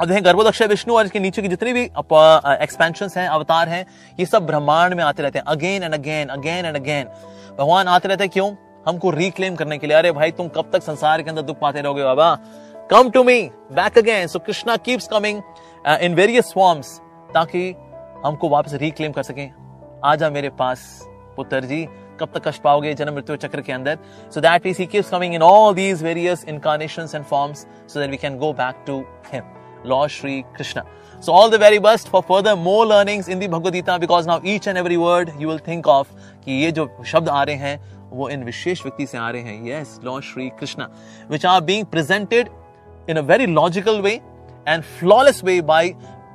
अब 0.00 0.08
देखें 0.08 0.24
गर्भोदक्ष 0.24 0.60
विष्णु 0.62 0.96
और 0.96 1.04
इसके 1.04 1.18
नीचे 1.20 1.42
की 1.42 1.48
जितनी 1.48 1.72
भी 1.72 1.82
एक्सपेंशन 1.82 3.08
हैं, 3.16 3.26
अवतार 3.28 3.68
हैं, 3.68 3.84
ये 4.20 4.26
सब 4.26 4.46
ब्रह्मांड 4.46 4.94
में 4.94 5.02
आते 5.04 5.22
रहते 5.22 5.38
हैं। 5.38 5.44
Again 5.48 5.82
and 5.82 5.94
again 5.94 6.28
again 6.28 6.64
and 6.64 6.76
again 6.76 7.06
भगवान 7.58 7.88
आते 7.88 8.08
रहते 8.08 8.24
हैं 8.24 8.30
क्यों? 8.32 8.54
हमको 8.86 9.10
रिक्लेम 9.10 9.54
करने 9.56 9.78
के 9.78 9.86
लिए। 9.86 9.96
अरे 9.96 10.12
भाई, 10.12 10.30
तुम 10.32 10.48
कब 10.48 10.70
तक 10.72 10.82
संसार 10.82 11.22
के 11.22 11.30
अंदर 11.30 11.42
दुख 11.42 11.58
पाते 11.60 11.80
रहोगे 11.80 12.04
बाबा? 12.04 12.34
Come 12.90 13.10
to 13.10 13.22
me 13.24 13.40
back 13.72 13.98
again 13.98 14.26
so 14.26 14.38
Krishna 14.38 14.76
keeps 14.78 15.08
coming 15.08 15.42
in 16.00 16.14
various 16.14 16.52
forms 16.54 16.96
ताकि 17.34 17.70
हमको 18.24 18.48
वापस 18.48 18.74
रिक्लेम 18.74 19.12
कर 19.12 19.22
सकें। 19.22 19.50
आ 20.04 20.14
जा 20.14 20.30
मेरे 20.30 20.48
पास, 20.52 20.86
पुत्र 21.36 21.64
जी। 21.64 21.86
कब 22.20 22.28
तक 22.34 22.48
कष्ट 22.48 22.62
पाओगे 22.62 22.94
जन्म 22.94 23.14
मृत्यु 23.14 23.36
चक्र 23.38 23.60
के 23.60 23.72
अंदर? 23.72 23.98
So 24.34 24.40
that 24.40 24.66
is 24.66 24.78
he 24.78 24.86
keeps 24.86 25.10
coming 25.10 25.34
in 25.34 25.42
all 25.42 25.74
these 25.74 26.02
various 26.02 26.44
incarnations 26.48 27.14
and 27.14 27.24
forms 27.24 27.66
so 27.88 28.00
that 28.00 28.10
we 28.10 28.16
can 28.16 28.38
go 28.38 28.52
back 28.54 28.84
to 28.86 29.04
him 29.32 29.55
Lord 29.86 30.10
Shri 30.10 30.36
Krishna. 30.54 30.84
So, 31.20 31.32
all 31.32 31.50
the 31.50 31.58
very 31.58 31.78
best 31.78 32.08
for 32.08 32.22
further 32.22 32.54
more 32.56 32.86
learnings 32.86 33.28
in 33.28 33.38
the 33.38 33.48
Bhagavad 33.48 33.74
Gita, 33.74 33.98
because 33.98 34.26
now 34.26 34.40
each 34.44 34.66
and 34.66 34.78
every 34.78 34.96
word 34.98 35.30
you 35.40 35.48
will 35.48 35.62
think 35.68 35.86
of 35.88 36.08
कि 36.44 36.62
ये 36.62 36.72
जो 36.72 36.88
शब्द 37.06 37.28
आ 37.28 37.42
रहे 37.42 37.56
हैं, 37.56 37.78
वो 38.10 38.28
इन 38.28 38.44
विशेष 38.44 38.82
व्यक्ति 38.82 39.06
से 39.06 39.18
आ 39.18 39.30
रहे 39.30 39.42
हैं 39.42 39.66
yes 39.68 39.98
lord 40.04 40.24
Shri 40.24 40.48
Krishna 40.60 40.88
which 41.30 41.46
are 41.46 41.60
being 41.60 41.86
presented 41.94 42.48
in 43.10 43.16
a 43.16 43.20
very 43.30 43.46
logical 43.46 44.00
way 44.00 44.12
and 44.68 44.82
flawless 44.98 45.42
way 45.44 45.60
by 45.70 45.88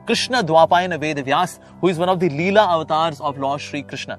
Krishna 0.07 0.41
Dvaipayana 0.41 0.93
Veda 1.03 1.19
Vyasa 1.25 1.59
who 1.83 1.89
is 1.89 1.99
one 1.99 2.09
of 2.09 2.19
the 2.19 2.31
leela 2.33 2.63
avatars 2.73 3.21
of 3.21 3.39
lord 3.39 3.61
Shri 3.61 3.81
Krishna 3.81 4.15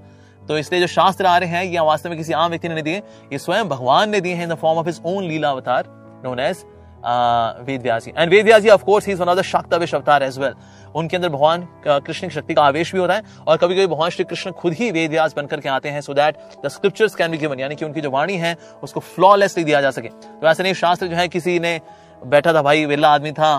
तो 0.48 0.58
इसलिए 0.58 0.80
जो 0.80 0.86
शास्त्र 0.86 1.26
आ 1.26 1.36
रहे 1.38 1.48
हैं, 1.48 1.64
ये 1.64 1.80
वास्तव 1.80 2.08
में 2.08 2.18
किसी 2.18 2.32
आम 2.32 2.50
व्यक्ति 2.50 2.68
ने 2.68 2.74
नहीं 2.74 2.84
दिए, 2.84 3.02
ये 3.32 3.38
स्वयं 3.38 3.68
भगवान 3.68 4.10
ने 4.10 4.20
दिए 4.20 4.34
हैं 4.34 4.44
in 4.44 4.50
the 4.50 4.54
form 4.58 4.78
of 4.78 4.86
his 4.86 5.00
own 5.06 5.24
leela 5.24 5.50
avatar 5.50 5.84
known 6.24 6.40
as 6.40 6.64
Veda 7.04 7.82
Vyasa 7.82 8.12
and 8.16 8.30
Veda 8.30 8.44
Vyasa 8.46 8.68
of 8.68 8.84
course 8.84 9.06
he 9.06 9.12
is 9.12 9.20
one 9.20 9.28
of 9.28 9.38
the 9.38 9.42
shaktavesh 9.42 9.94
avatar 9.94 10.22
as 10.22 10.38
well 10.38 10.54
उनके 10.94 11.16
अंदर 11.16 11.28
भगवान 11.28 11.66
कृष्ण 11.86 12.28
की 12.28 12.34
शक्ति 12.34 12.54
का 12.54 12.62
आवेश 12.62 12.92
भी 12.92 12.98
होता 12.98 13.14
है 13.14 13.22
और 13.46 13.56
कभी 13.56 13.74
कभी 13.74 13.86
भगवान 13.86 14.10
श्री 14.10 14.24
कृष्ण 14.24 14.50
खुद 14.52 14.72
ही 14.72 14.90
वेद 14.90 15.10
व्यास 15.10 15.34
बनकर 15.36 15.60
के 15.60 15.68
आते 15.68 15.88
हैं 15.88 16.00
so 16.00 16.14
that 16.14 16.36
the 16.64 16.68
scriptures 16.68 17.14
can 17.14 17.30
be 17.30 17.38
given 17.38 17.60
यानी 17.60 17.76
कि 17.76 17.84
उनकी 17.84 18.00
जो 18.00 18.10
वाणी 18.10 18.36
है 18.36 18.56
उसको 18.82 19.00
फ्लॉलेसली 19.00 19.64
दिया 19.64 19.80
जा 19.80 19.90
सके। 19.90 20.08
तो 20.08 20.46
ऐसे 20.46 20.62
नहीं 20.62 20.74
शास्त्र 20.74 21.06
जो 21.06 21.16
है 21.16 21.28
किसी 21.28 21.58
ने 21.60 21.80
बैठा 22.26 22.52
था 22.54 22.62
भाई 22.62 22.84
वेला 22.86 23.08
आदमी 23.14 23.32
था 23.32 23.52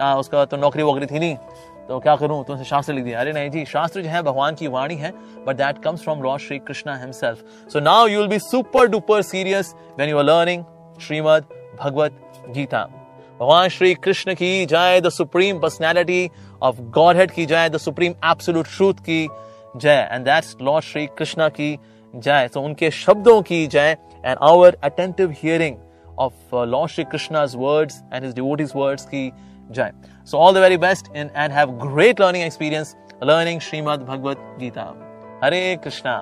आ, 0.00 0.14
उसका 0.14 0.44
तो 0.44 0.56
नौकरी 0.56 0.82
वोकरी 0.82 1.06
थी 1.06 1.18
नहीं 1.18 1.36
तो 1.88 1.98
क्या 2.00 2.14
करूँ 2.16 2.42
तुमसे 2.44 2.64
शास्त्र 2.64 2.92
लिख 2.94 3.04
दिया। 3.04 3.20
अरे 3.20 3.32
नहीं 3.32 3.50
जी 3.50 3.64
शास्त्र 3.64 4.02
जो 4.02 4.08
है 4.08 4.22
भगवान 4.22 4.54
की 4.54 4.66
वाणी 4.68 4.96
है 4.96 5.12
but 5.46 5.56
that 5.56 5.82
comes 5.84 6.02
from 6.02 6.22
lord 6.22 6.42
Shri 6.42 6.58
Krishna 6.58 6.96
himself 6.96 7.70
so 7.72 7.80
now 7.80 8.06
you 8.06 8.18
will 8.18 8.28
be 8.28 8.38
super 8.40 8.86
duper 8.86 9.22
serious 9.24 9.74
when 9.98 10.10
you 10.10 10.18
are 10.18 10.24
learning 10.24 10.64
Shrimad 11.02 11.44
Bhagavad 11.80 12.20
Gita 12.54 12.84
भगवान 13.40 13.68
श्री 13.68 13.94
कृष्ण 13.94 14.34
की 14.34 14.66
जय 14.66 15.00
the 15.00 15.08
supreme 15.08 15.58
personality 15.60 16.30
of 16.62 16.80
godhead 17.16 17.30
की 17.30 17.46
जय 17.46 17.68
द 17.68 17.76
सुप्रीम 17.76 18.12
एब्सोल्यूट 18.24 18.66
ट्रूथ 18.66 19.02
की 19.08 19.26
जय 19.76 20.08
and 20.12 20.24
that's 20.24 20.56
lord 20.62 20.84
Shri 20.84 21.06
Krishna 21.18 21.48
की 21.50 21.78
जय। 22.14 22.48
तो 22.54 22.60
उनके 22.60 22.90
शब्दों 22.90 23.40
की 23.42 23.66
जय 23.66 23.96
and 24.24 24.36
our 24.42 24.76
attentive 24.84 25.34
hearing 25.42 25.76
of 26.18 26.56
lord 26.64 26.90
Shri 26.90 27.04
Krishna's 27.04 27.54
words 27.56 28.02
and 28.12 28.24
his 28.24 28.34
devotees 28.34 28.72
words 28.76 29.04
की 29.04 29.30
जय। 29.70 29.92
So 30.30 30.38
all 30.38 30.54
the 30.54 30.58
very 30.58 30.76
best 30.78 31.14
in 31.16 31.30
and 31.36 31.52
have 31.52 31.78
great 31.84 32.20
learning 32.20 32.44
experience 32.44 32.96
learning 33.24 33.60
Shrimad 33.60 34.02
Bhagavad 34.08 34.56
Gita 34.60 34.92
Hare 35.44 35.76
Krishna 35.84 36.18